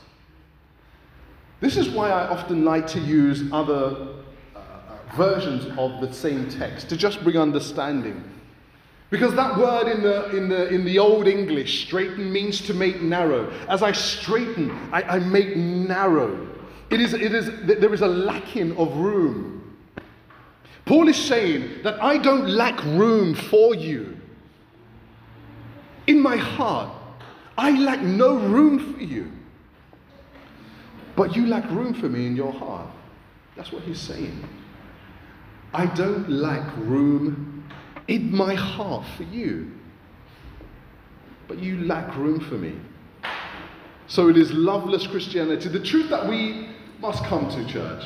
[1.60, 4.08] This is why I often like to use other
[4.56, 4.60] uh,
[5.18, 8.24] versions of the same text to just bring understanding.
[9.14, 13.00] Because that word in the, in the, in the Old English, straiten, means to make
[13.00, 13.48] narrow.
[13.70, 16.50] As I straiten, I, I make narrow.
[16.90, 19.78] It is, it is, there is a lacking of room.
[20.86, 24.18] Paul is saying that I don't lack room for you.
[26.08, 26.92] In my heart,
[27.56, 29.32] I lack no room for you.
[31.16, 32.90] But you lack room for me in your heart.
[33.56, 34.44] That's what he's saying.
[35.72, 37.53] I don't lack room
[38.08, 39.72] in my heart for you.
[41.48, 42.76] But you lack room for me.
[44.08, 45.70] So it is loveless Christianity.
[45.70, 48.06] The truth that we must come to, church,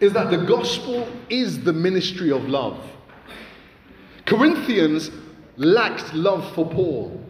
[0.00, 2.78] is that the gospel is the ministry of love.
[4.26, 5.10] Corinthians
[5.56, 7.20] lacked love for Paul.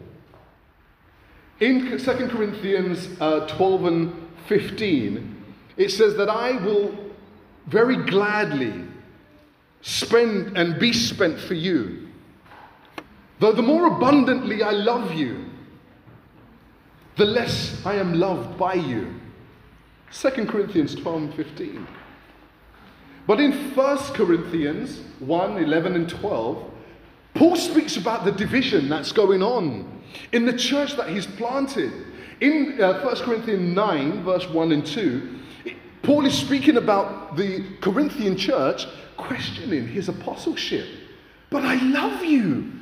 [1.61, 1.99] In 2
[2.29, 5.45] Corinthians uh, 12 and 15,
[5.77, 6.97] it says that I will
[7.67, 8.85] very gladly
[9.85, 12.09] spend and be spent for you.
[13.39, 15.45] Though the more abundantly I love you,
[17.17, 19.15] the less I am loved by you.
[20.11, 21.87] 2 Corinthians 12 and 15.
[23.27, 26.71] But in 1 Corinthians 1 11 and 12,
[27.35, 31.93] Paul speaks about the division that's going on in the church that he's planted.
[32.41, 35.39] In uh, 1 Corinthians 9, verse 1 and 2,
[36.03, 40.87] Paul is speaking about the Corinthian church questioning his apostleship.
[41.51, 42.73] But I love you.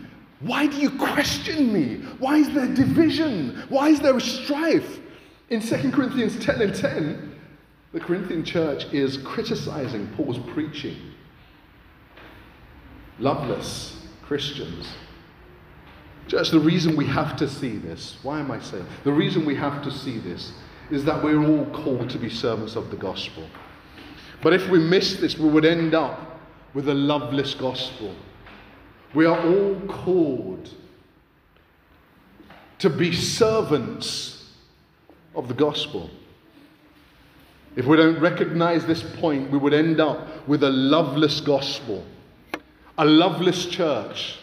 [0.40, 1.96] Why do you question me?
[2.18, 3.62] Why is there division?
[3.68, 4.98] Why is there a strife?
[5.50, 7.38] In 2 Corinthians 10 and 10,
[7.92, 10.96] the Corinthian church is criticizing Paul's preaching.
[13.18, 14.88] Loveless Christians
[16.28, 18.86] Church, the reason we have to see this, why am I saying?
[19.04, 20.52] The reason we have to see this
[20.90, 23.44] is that we're all called to be servants of the gospel.
[24.42, 26.40] But if we miss this, we would end up
[26.74, 28.14] with a loveless gospel.
[29.14, 30.68] We are all called
[32.78, 34.50] to be servants
[35.34, 36.10] of the gospel.
[37.76, 42.04] If we don't recognize this point, we would end up with a loveless gospel,
[42.98, 44.38] a loveless church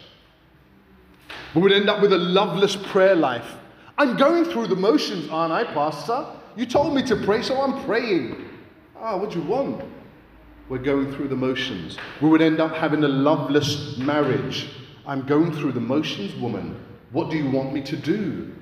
[1.55, 3.55] we would end up with a loveless prayer life.
[3.97, 6.25] I'm going through the motions, aren't I, Pastor?
[6.55, 8.48] You told me to pray, so I'm praying.
[9.01, 9.83] Ah, what do you want?
[10.67, 11.97] We're going through the motions.
[12.21, 14.67] We would end up having a loveless marriage.
[15.07, 16.77] I'm going through the motions, woman.
[17.11, 18.53] What do you want me to do?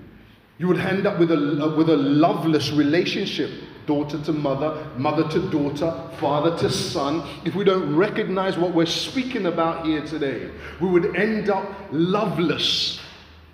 [0.60, 3.52] You would end up with a, with a loveless relationship
[3.88, 8.86] daughter to mother, mother to daughter, father to son, if we don't recognize what we're
[8.86, 13.00] speaking about here today, we would end up loveless,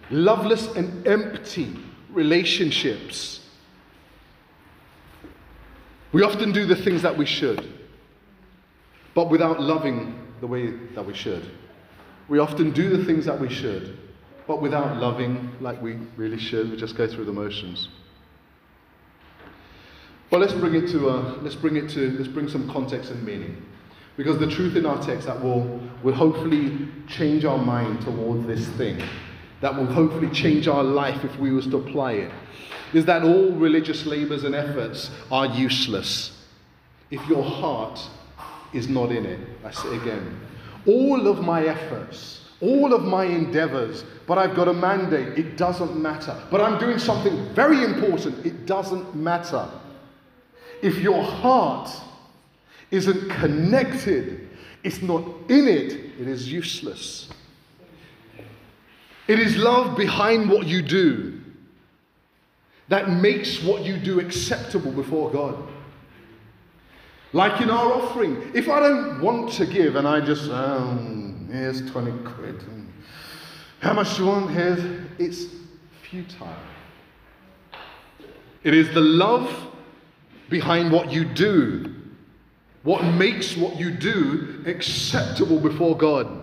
[0.09, 1.73] loveless and empty
[2.09, 3.42] relationships.
[6.13, 7.73] We often do the things that we should,
[9.15, 11.43] but without loving the way that we should.
[12.29, 13.97] We often do the things that we should,
[14.47, 16.69] but without loving like we really should.
[16.69, 17.89] We just go through the motions.
[20.29, 23.23] Well, let's bring it to uh, let's bring it to let's bring some context and
[23.23, 23.65] meaning,
[24.15, 28.67] because the truth in our text that will will hopefully change our mind towards this
[28.77, 29.01] thing,
[29.63, 32.31] that will hopefully change our life if we was to apply it,
[32.93, 36.45] is that all religious labors and efforts are useless
[37.09, 37.99] if your heart
[38.73, 39.39] is not in it.
[39.63, 40.39] I say again,
[40.85, 45.37] all of my efforts all of my endeavors, but I've got a mandate.
[45.37, 46.33] It doesn't matter.
[46.49, 48.45] But I'm doing something very important.
[48.45, 49.69] It doesn't matter.
[50.81, 51.91] If your heart
[52.89, 54.47] isn't connected,
[54.81, 55.91] it's not in it,
[56.21, 57.29] it is useless.
[59.27, 61.39] It is love behind what you do
[62.89, 65.57] that makes what you do acceptable before God.
[67.31, 71.89] Like in our offering, if I don't want to give and I just, um, here's
[71.89, 72.63] 20 quid,
[73.79, 74.51] how much do you want?
[74.51, 74.79] Here's,
[75.17, 75.51] it's
[76.03, 76.55] futile.
[78.63, 79.51] It is the love
[80.49, 81.95] behind what you do,
[82.83, 86.42] what makes what you do acceptable before God.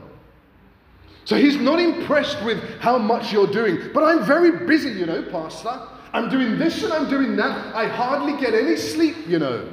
[1.25, 3.91] So he's not impressed with how much you're doing.
[3.93, 5.81] But I'm very busy, you know, Pastor.
[6.13, 7.75] I'm doing this and I'm doing that.
[7.75, 9.69] I hardly get any sleep, you know.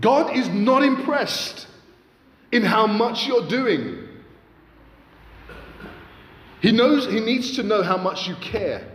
[0.00, 1.66] God is not impressed
[2.52, 4.08] in how much you're doing.
[6.60, 8.90] He knows he needs to know how much you care.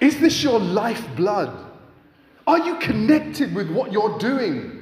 [0.00, 1.52] Is this your lifeblood?
[2.46, 4.81] Are you connected with what you're doing?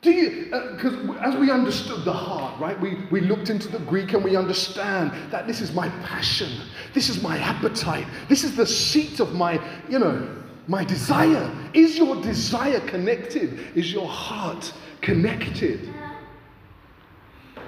[0.00, 0.44] Do you,
[0.76, 4.22] because uh, as we understood the heart, right, we, we looked into the Greek and
[4.22, 6.50] we understand that this is my passion,
[6.94, 10.36] this is my appetite, this is the seat of my, you know,
[10.68, 11.50] my desire.
[11.74, 13.58] Is your desire connected?
[13.74, 15.92] Is your heart connected?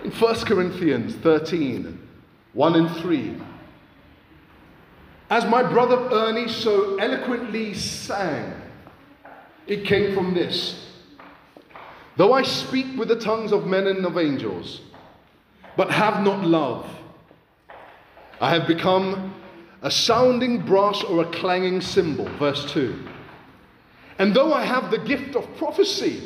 [0.05, 2.09] In 1 Corinthians 13,
[2.53, 3.37] 1 and 3,
[5.31, 8.55] as my brother Ernie so eloquently sang,
[9.67, 10.90] it came from this.
[12.21, 14.83] Though I speak with the tongues of men and of angels,
[15.75, 16.87] but have not love,
[18.39, 19.33] I have become
[19.81, 22.29] a sounding brass or a clanging cymbal.
[22.37, 23.07] Verse 2.
[24.19, 26.21] And though I have the gift of prophecy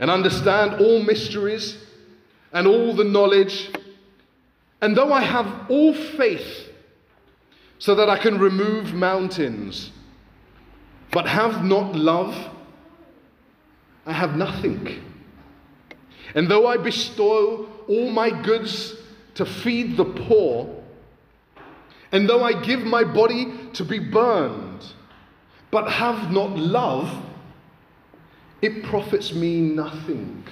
[0.00, 1.84] and understand all mysteries
[2.54, 3.68] and all the knowledge,
[4.80, 6.66] and though I have all faith
[7.78, 9.90] so that I can remove mountains,
[11.12, 12.54] but have not love,
[14.08, 15.02] I have nothing.
[16.34, 18.94] And though I bestow all my goods
[19.34, 20.74] to feed the poor,
[22.10, 24.82] and though I give my body to be burned,
[25.70, 27.22] but have not love,
[28.62, 30.42] it profits me nothing.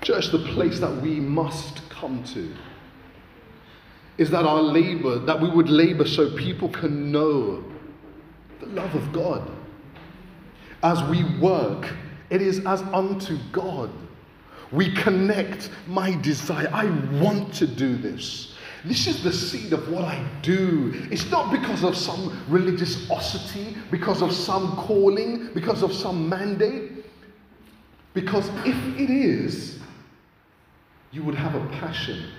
[0.00, 2.54] Church, the place that we must come to
[4.16, 7.64] is that our labor, that we would labor so people can know
[8.60, 9.50] the love of God
[10.82, 11.88] as we work,
[12.30, 13.90] it is as unto God.
[14.72, 16.70] We connect my desire.
[16.72, 16.86] I
[17.20, 18.54] want to do this.
[18.84, 20.92] This is the seed of what I do.
[21.10, 27.04] It's not because of some religiosity, because of some calling, because of some mandate.
[28.14, 29.78] Because if it is,
[31.12, 32.30] you would have a passion,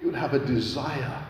[0.00, 1.26] you would have a desire.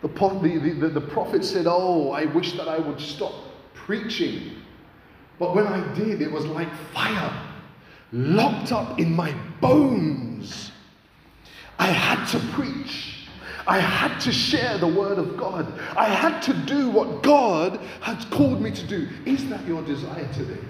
[0.00, 3.32] The, the, the, the prophet said, Oh, I wish that I would stop
[3.74, 4.62] preaching
[5.38, 7.32] but when I did, it was like fire
[8.12, 10.72] locked up in my bones.
[11.78, 13.28] I had to preach.
[13.66, 15.78] I had to share the word of God.
[15.96, 19.08] I had to do what God had called me to do.
[19.24, 20.60] Is that your desire today?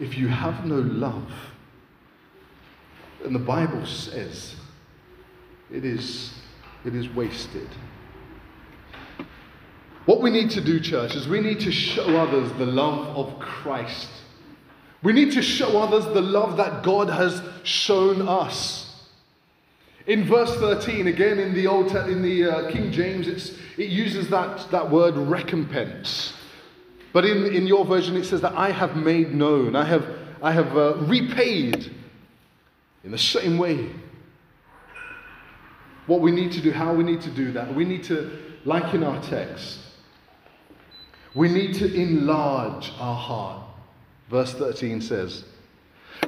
[0.00, 1.30] If you have no love,
[3.22, 4.54] then the Bible says
[5.70, 6.32] it is,
[6.84, 7.68] it is wasted.
[10.08, 13.38] What we need to do, church, is we need to show others the love of
[13.40, 14.08] Christ.
[15.02, 19.04] We need to show others the love that God has shown us.
[20.06, 24.70] In verse 13, again in the Old in the uh, King James, it uses that,
[24.70, 26.32] that word recompense.
[27.12, 30.06] But in, in your version, it says that I have made known, I have,
[30.42, 31.94] I have uh, repaid
[33.04, 33.90] in the same way.
[36.06, 38.30] What we need to do, how we need to do that, we need to,
[38.64, 39.80] like in our text,
[41.38, 43.62] we need to enlarge our heart.
[44.28, 45.44] Verse 13 says,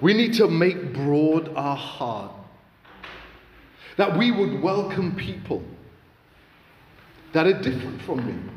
[0.01, 2.31] We need to make broad our heart,
[3.97, 5.65] that we would welcome people
[7.33, 8.53] that are different from me,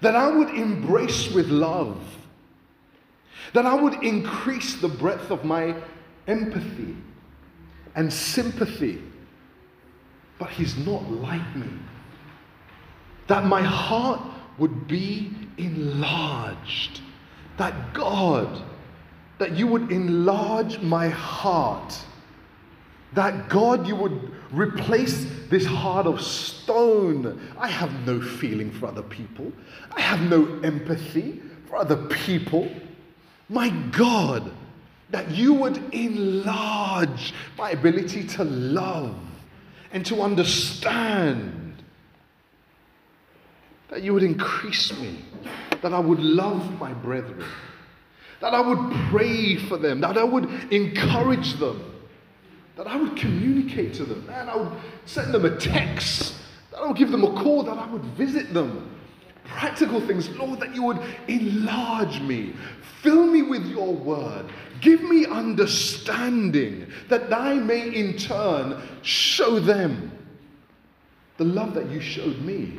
[0.00, 2.02] that I would embrace with love,
[3.52, 5.76] that I would increase the breadth of my
[6.26, 6.96] empathy
[7.94, 9.02] and sympathy.
[10.38, 11.68] But He's not like me.
[13.26, 14.22] That my heart
[14.56, 17.00] would be enlarged.
[17.56, 18.62] That God,
[19.38, 21.98] that you would enlarge my heart.
[23.14, 27.40] That God, you would replace this heart of stone.
[27.58, 29.52] I have no feeling for other people.
[29.94, 32.70] I have no empathy for other people.
[33.48, 34.50] My God,
[35.10, 39.16] that you would enlarge my ability to love
[39.92, 41.82] and to understand
[43.88, 45.18] that you would increase me,
[45.82, 47.44] that I would love my brethren,
[48.40, 51.94] that I would pray for them, that I would encourage them,
[52.76, 54.72] that I would communicate to them, and I would
[55.04, 56.34] send them a text,
[56.70, 58.94] that I would give them a call, that I would visit them.
[59.44, 62.54] Practical things, Lord, that you would enlarge me,
[63.02, 64.46] fill me with your word,
[64.80, 70.12] give me understanding, that I may in turn show them
[71.38, 72.78] the love that you showed me.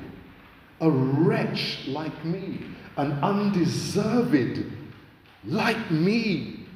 [0.82, 2.62] A wretch like me,
[3.00, 4.66] an undeserved
[5.46, 6.68] like me.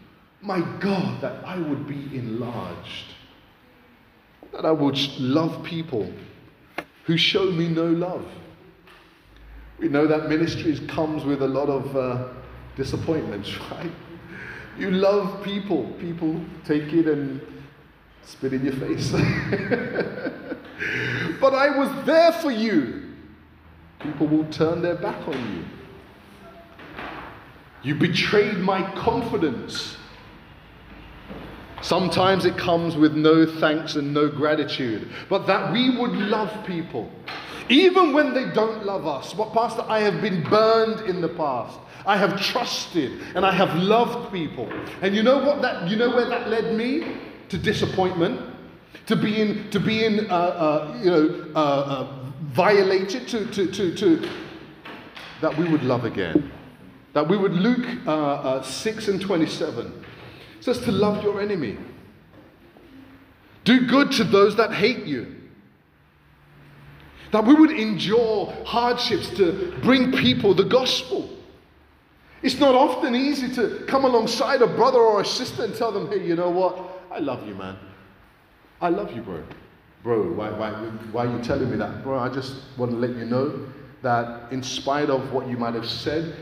[0.41, 3.13] My God, that I would be enlarged.
[4.53, 6.11] That I would love people
[7.05, 8.25] who show me no love.
[9.79, 12.27] We know that ministry comes with a lot of uh,
[12.75, 13.91] disappointments, right?
[14.77, 17.41] You love people, people take it and
[18.23, 19.11] spit in your face.
[21.41, 23.01] but I was there for you.
[23.99, 25.65] People will turn their back on you.
[27.83, 29.97] You betrayed my confidence.
[31.81, 37.11] Sometimes it comes with no thanks and no gratitude, but that we would love people,
[37.67, 39.33] even when they don't love us.
[39.33, 41.77] But, Pastor, I have been burned in the past.
[42.05, 44.71] I have trusted and I have loved people.
[45.01, 47.17] And you know what that you know where that led me?
[47.49, 48.41] To disappointment,
[49.05, 52.19] to being to being uh, uh, you know uh, uh
[52.53, 54.29] violated, to, to, to, to
[55.41, 56.51] that we would love again.
[57.13, 60.05] That we would Luke uh, uh, 6 and 27
[60.59, 61.77] says to love your enemy.
[63.63, 65.35] Do good to those that hate you.
[67.31, 71.29] That we would endure hardships to bring people the gospel.
[72.41, 76.09] It's not often easy to come alongside a brother or a sister and tell them,
[76.09, 76.77] hey, you know what?
[77.11, 77.77] I love you, man.
[78.81, 79.43] I love you, bro.
[80.03, 80.71] Bro, why, why,
[81.11, 82.03] why are you telling me that?
[82.03, 83.65] Bro, I just want to let you know
[84.01, 86.35] that in spite of what you might have said,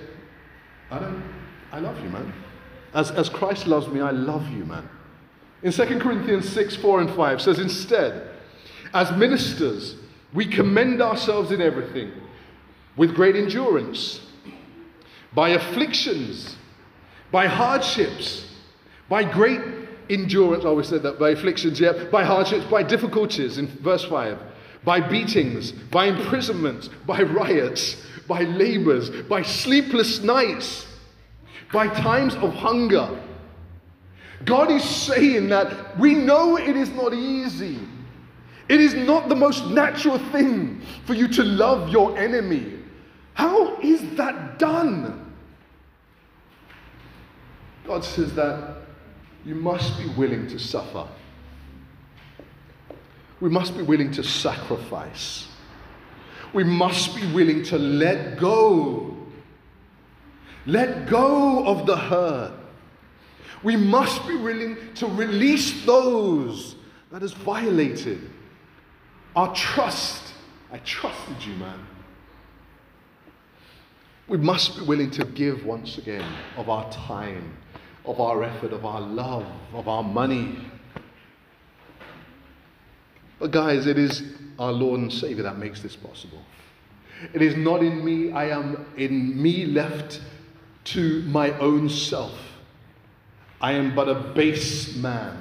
[0.91, 1.23] I don't,
[1.71, 2.33] I love you, man.
[2.93, 4.87] As, as Christ loves me, I love you, man.
[5.63, 8.29] In 2 Corinthians 6, 4 and 5 says, Instead,
[8.93, 9.95] as ministers,
[10.33, 12.11] we commend ourselves in everything
[12.97, 14.19] with great endurance
[15.33, 16.57] by afflictions,
[17.31, 18.51] by hardships,
[19.07, 19.61] by great
[20.09, 20.65] endurance.
[20.65, 24.37] I always said that by afflictions, yeah, by hardships, by difficulties in verse 5,
[24.83, 30.87] by beatings, by imprisonments, by riots, by labors, by sleepless nights,
[31.73, 33.09] by times of hunger.
[34.45, 37.77] God is saying that we know it is not easy.
[38.69, 42.79] It is not the most natural thing for you to love your enemy.
[43.33, 45.33] How is that done?
[47.85, 48.77] God says that
[49.43, 51.05] you must be willing to suffer.
[53.41, 55.50] We must be willing to sacrifice.
[56.53, 59.15] We must be willing to let go.
[60.65, 62.53] Let go of the hurt.
[63.63, 66.75] We must be willing to release those
[67.11, 68.29] that has violated
[69.35, 70.33] our trust.
[70.71, 71.79] I trusted you, man.
[74.27, 76.25] We must be willing to give once again
[76.57, 77.57] of our time,
[78.05, 80.57] of our effort, of our love, of our money.
[83.39, 84.23] But, guys, it is
[84.61, 86.41] our Lord and Savior that makes this possible.
[87.33, 90.21] It is not in me, I am in me left
[90.85, 92.37] to my own self.
[93.59, 95.37] I am but a base man.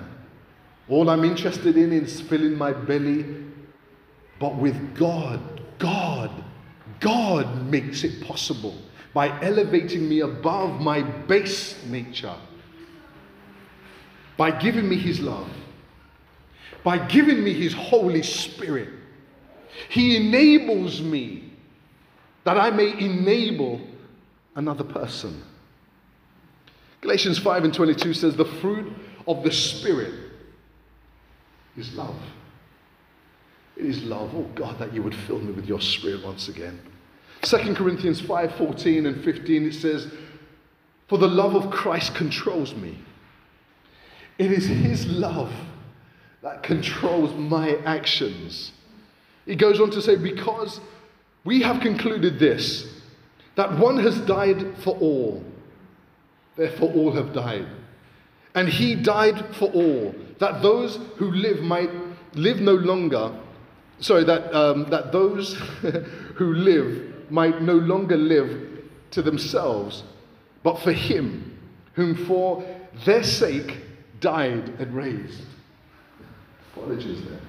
[0.88, 3.24] All I'm interested in is filling my belly,
[4.38, 5.40] but with God,
[5.78, 6.30] God
[7.00, 8.76] God makes it possible
[9.14, 12.36] by elevating me above my base nature,
[14.36, 15.50] by giving me His love,
[16.84, 18.90] by giving me His Holy Spirit.
[19.88, 21.52] He enables me
[22.44, 23.80] that I may enable
[24.56, 25.42] another person.
[27.00, 28.92] Galatians 5 and 22 says, The fruit
[29.26, 30.14] of the Spirit
[31.76, 32.16] is love.
[33.76, 34.34] It is love.
[34.34, 36.78] Oh God, that you would fill me with your spirit once again.
[37.42, 40.12] 2 Corinthians 5 14 and 15, it says,
[41.08, 42.98] For the love of Christ controls me.
[44.38, 45.52] It is his love
[46.42, 48.72] that controls my actions.
[49.46, 50.80] He goes on to say, Because
[51.44, 52.86] we have concluded this,
[53.56, 55.44] that one has died for all,
[56.56, 57.66] therefore all have died.
[58.54, 61.90] And he died for all, that those who live might
[62.34, 63.36] live no longer,
[64.00, 65.54] sorry, that, um, that those
[66.34, 68.68] who live might no longer live
[69.12, 70.02] to themselves,
[70.62, 71.58] but for him
[71.94, 72.64] whom for
[73.04, 73.78] their sake
[74.20, 75.42] died and raised.
[76.72, 77.40] Apologies there.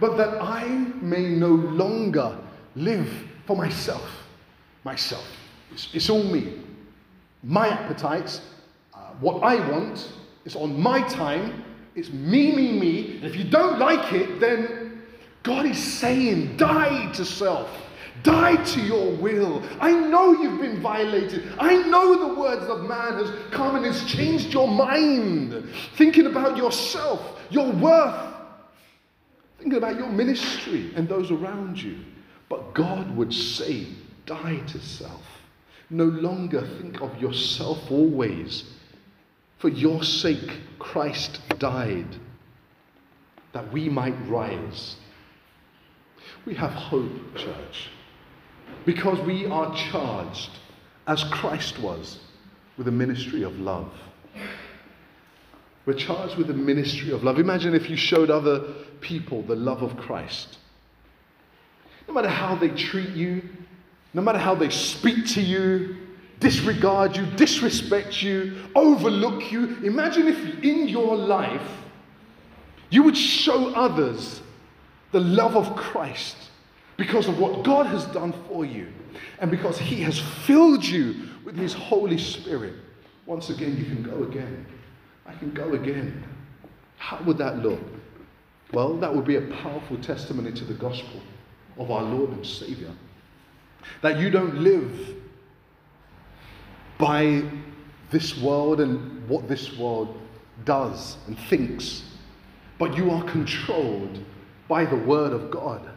[0.00, 0.66] But that I
[1.00, 2.36] may no longer
[2.74, 3.10] live
[3.46, 4.08] for myself.
[4.84, 5.26] Myself.
[5.72, 6.54] It's, it's all me.
[7.42, 8.40] My appetites,
[8.94, 10.12] uh, what I want,
[10.44, 11.64] it's on my time.
[11.94, 13.16] It's me, me, me.
[13.16, 15.02] And if you don't like it, then
[15.42, 17.70] God is saying, die to self.
[18.22, 19.62] Die to your will.
[19.80, 21.52] I know you've been violated.
[21.58, 25.68] I know the words of man has come and has changed your mind.
[25.96, 28.35] Thinking about yourself, your worth,
[29.58, 31.98] thinking about your ministry and those around you.
[32.48, 33.86] But God would say,
[34.24, 35.22] die to self.
[35.90, 38.64] No longer think of yourself always.
[39.58, 42.16] For your sake, Christ died,
[43.52, 44.96] that we might rise.
[46.44, 47.88] We have hope, church,
[48.84, 50.50] because we are charged,
[51.06, 52.18] as Christ was,
[52.76, 53.92] with a ministry of love.
[55.86, 57.38] We're charged with the ministry of love.
[57.38, 58.60] Imagine if you showed other
[59.00, 60.58] people the love of Christ.
[62.08, 63.48] No matter how they treat you,
[64.12, 65.96] no matter how they speak to you,
[66.40, 69.76] disregard you, disrespect you, overlook you.
[69.84, 71.68] Imagine if in your life
[72.90, 74.42] you would show others
[75.12, 76.36] the love of Christ
[76.96, 78.88] because of what God has done for you
[79.38, 82.74] and because He has filled you with His Holy Spirit.
[83.24, 84.66] Once again, you can go again.
[85.26, 86.24] I can go again.
[86.98, 87.80] How would that look?
[88.72, 91.20] Well, that would be a powerful testimony to the gospel
[91.78, 92.92] of our Lord and Savior.
[94.02, 95.16] That you don't live
[96.98, 97.44] by
[98.10, 100.20] this world and what this world
[100.64, 102.02] does and thinks,
[102.78, 104.18] but you are controlled
[104.68, 105.88] by the Word of God.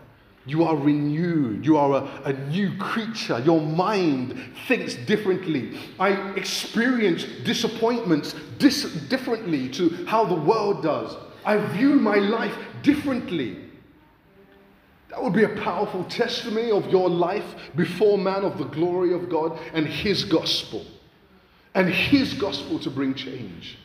[0.45, 1.65] You are renewed.
[1.65, 3.39] You are a, a, new creature.
[3.39, 5.77] Your mind thinks differently.
[5.99, 11.15] I experience disappointments dis- differently to how the world does.
[11.45, 13.57] I view my life differently.
[15.09, 19.29] That would be a powerful testimony of your life before man of the glory of
[19.29, 20.85] God and His gospel.
[21.73, 23.77] And His gospel to bring change.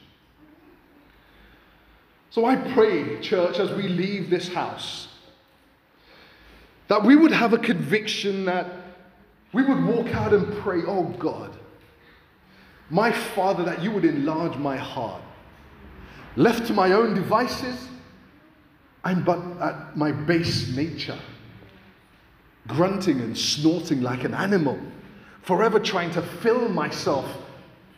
[2.30, 5.08] So I pray, church, as we leave this house,
[6.88, 8.66] that we would have a conviction that
[9.52, 11.56] we would walk out and pray, Oh God,
[12.90, 15.22] my Father, that you would enlarge my heart.
[16.36, 17.88] Left to my own devices,
[19.04, 21.18] I'm but at my base nature,
[22.66, 24.78] grunting and snorting like an animal,
[25.42, 27.26] forever trying to fill myself,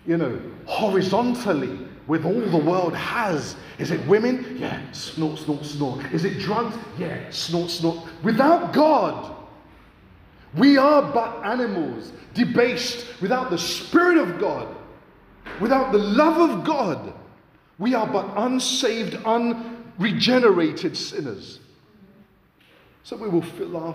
[0.06, 3.56] you know, horizontally with all the world has.
[3.78, 4.56] Is it women?
[4.58, 6.04] Yeah, snort, snort, snort.
[6.12, 6.76] Is it drugs?
[6.98, 8.08] Yeah, snort, snort.
[8.22, 9.34] Without God,
[10.56, 14.74] we are but animals, debased without the Spirit of God,
[15.60, 17.12] without the love of God.
[17.78, 21.60] We are but unsaved, unregenerated sinners.
[23.02, 23.94] So we will fill our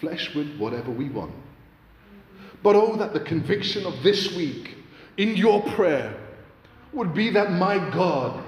[0.00, 1.32] flesh with whatever we want.
[2.62, 4.74] But oh, that the conviction of this week
[5.16, 6.14] in your prayer
[6.96, 8.42] would be that my God,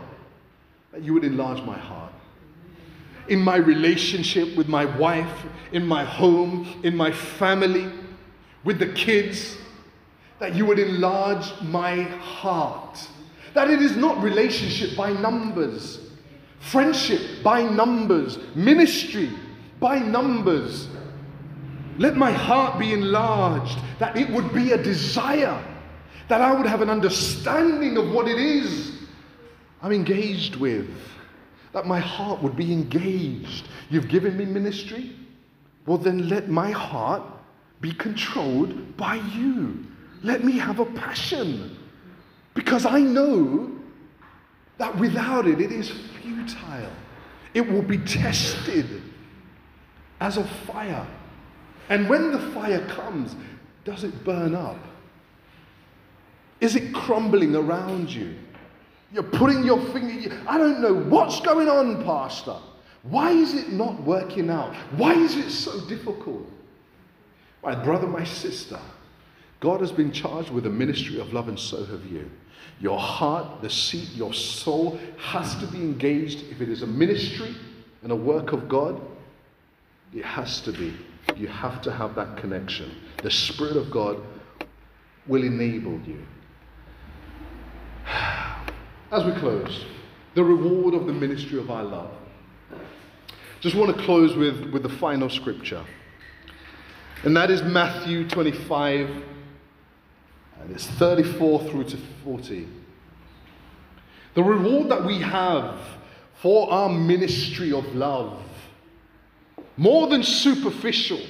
[0.93, 2.13] that you would enlarge my heart.
[3.29, 7.93] In my relationship with my wife, in my home, in my family,
[8.65, 9.59] with the kids,
[10.39, 13.07] that you would enlarge my heart.
[13.53, 16.01] That it is not relationship by numbers,
[16.61, 19.31] friendship by numbers, ministry
[19.79, 20.89] by numbers.
[21.99, 25.63] Let my heart be enlarged, that it would be a desire
[26.29, 28.99] that I would have an understanding of what it is
[29.83, 30.89] I'm engaged with,
[31.73, 33.69] that my heart would be engaged.
[33.91, 35.15] You've given me ministry?
[35.87, 37.23] Well, then let my heart
[37.81, 39.85] be controlled by you.
[40.23, 41.77] Let me have a passion.
[42.55, 43.71] Because I know
[44.79, 45.91] that without it, it is
[46.21, 46.91] futile.
[47.55, 49.03] It will be tested
[50.21, 51.07] as a fire.
[51.89, 53.37] And when the fire comes,
[53.85, 54.79] does it burn up?
[56.61, 58.35] Is it crumbling around you?
[59.13, 62.57] You're putting your finger, I don't know what's going on, Pastor.
[63.03, 64.75] Why is it not working out?
[64.97, 66.47] Why is it so difficult?
[67.63, 68.79] My brother, my sister,
[69.61, 72.31] God has been charged with a ministry of love, and so have you.
[72.81, 76.45] Your heart, the seat, your soul has to be engaged.
[76.51, 77.55] If it is a ministry
[78.03, 79.01] and a work of God,
[80.15, 80.95] it has to be.
[81.37, 82.95] You have to have that connection.
[83.23, 84.21] The Spirit of God
[85.27, 86.25] will enable you.
[89.11, 89.87] As we close,
[90.35, 92.11] the reward of the ministry of our love.
[93.61, 95.85] Just want to close with, with the final scripture.
[97.25, 99.11] And that is Matthew 25,
[100.61, 102.69] and it's 34 through to 40.
[104.35, 105.81] The reward that we have
[106.41, 108.41] for our ministry of love,
[109.77, 111.21] more than superficial,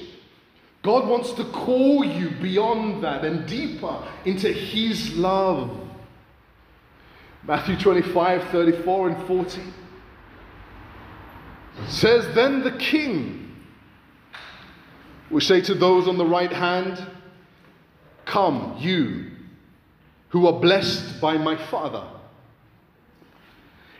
[0.83, 5.88] God wants to call you beyond that and deeper into His love.
[7.43, 9.61] Matthew 25, 34 and 40
[11.87, 13.55] says, Then the king
[15.29, 17.01] will say to those on the right hand,
[18.25, 19.31] Come, you
[20.29, 22.05] who are blessed by my Father,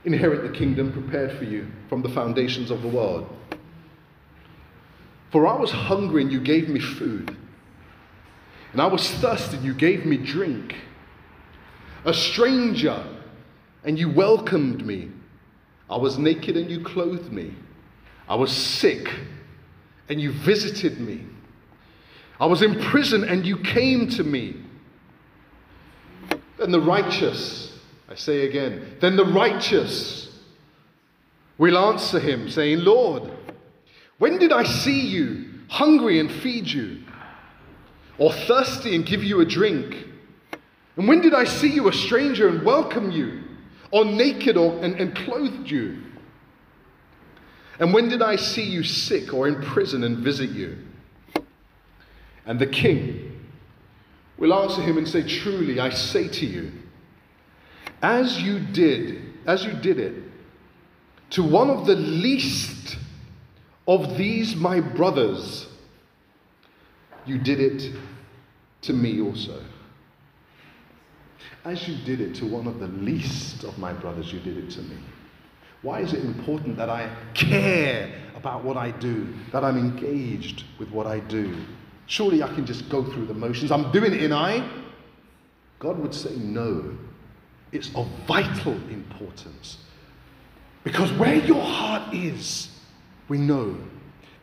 [0.06, 3.28] inherit the kingdom prepared for you from the foundations of the world.
[5.32, 7.36] For I was hungry and you gave me food,
[8.74, 10.76] and I was thirsty and you gave me drink.
[12.06, 13.04] A stranger
[13.84, 15.10] and you welcomed me.
[15.90, 17.54] I was naked and you clothed me.
[18.28, 19.10] I was sick
[20.08, 21.26] and you visited me.
[22.40, 24.56] I was in prison and you came to me.
[26.58, 27.74] Then the righteous,
[28.10, 30.28] I say again, then the righteous
[31.58, 33.32] will answer him, saying, Lord,
[34.18, 37.00] when did I see you hungry and feed you,
[38.18, 40.08] or thirsty and give you a drink?
[40.98, 43.44] And when did I see you a stranger and welcome you,
[43.92, 46.04] or naked or, and, and clothed you?
[47.80, 50.78] And when did I see you sick or in prison and visit you?
[52.46, 53.40] And the king
[54.38, 56.72] will answer him and say, Truly, I say to you,
[58.02, 60.24] as you did, as you did it
[61.32, 62.98] to one of the least
[63.88, 65.68] of these my brothers,
[67.26, 67.94] you did it
[68.82, 69.62] to me also.
[71.66, 74.70] As you did it to one of the least of my brothers, you did it
[74.72, 74.98] to me.
[75.82, 80.90] Why is it important that I care about what I do, that I'm engaged with
[80.92, 81.56] what I do?
[82.06, 83.72] Surely I can just go through the motions.
[83.72, 84.68] I'm doing it in I.
[85.80, 86.98] God would say, no.
[87.72, 89.78] It's of vital importance.
[90.84, 92.70] Because where your heart is,
[93.28, 93.78] we know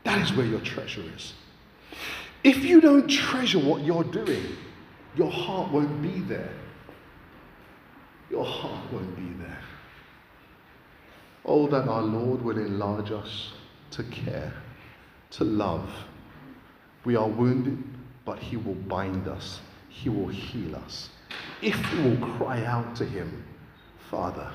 [0.04, 1.34] that is where your treasure is.
[2.44, 4.44] If you don't treasure what you're doing,
[5.16, 6.52] your heart won't be there.
[8.30, 9.60] Your heart won't be there.
[11.44, 13.52] Oh, that our Lord will enlarge us
[13.92, 14.52] to care,
[15.30, 15.88] to love.
[17.04, 17.82] We are wounded,
[18.24, 21.10] but He will bind us, He will heal us.
[21.62, 23.44] If we will cry out to Him,
[24.10, 24.50] Father,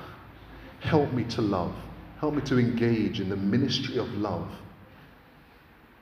[0.80, 1.74] help me to love,
[2.20, 4.50] help me to engage in the ministry of love.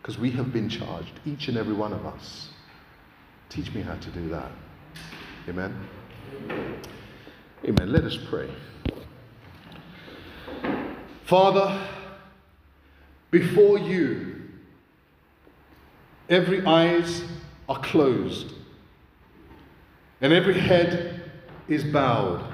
[0.03, 2.49] Because we have been charged, each and every one of us.
[3.49, 4.51] Teach me how to do that.
[5.49, 5.75] Amen.
[7.65, 7.93] Amen.
[7.93, 8.51] Let us pray.
[11.24, 11.81] Father,
[13.31, 14.43] before you,
[16.28, 17.23] every eyes
[17.69, 18.55] are closed
[20.20, 21.31] and every head
[21.69, 22.45] is bowed.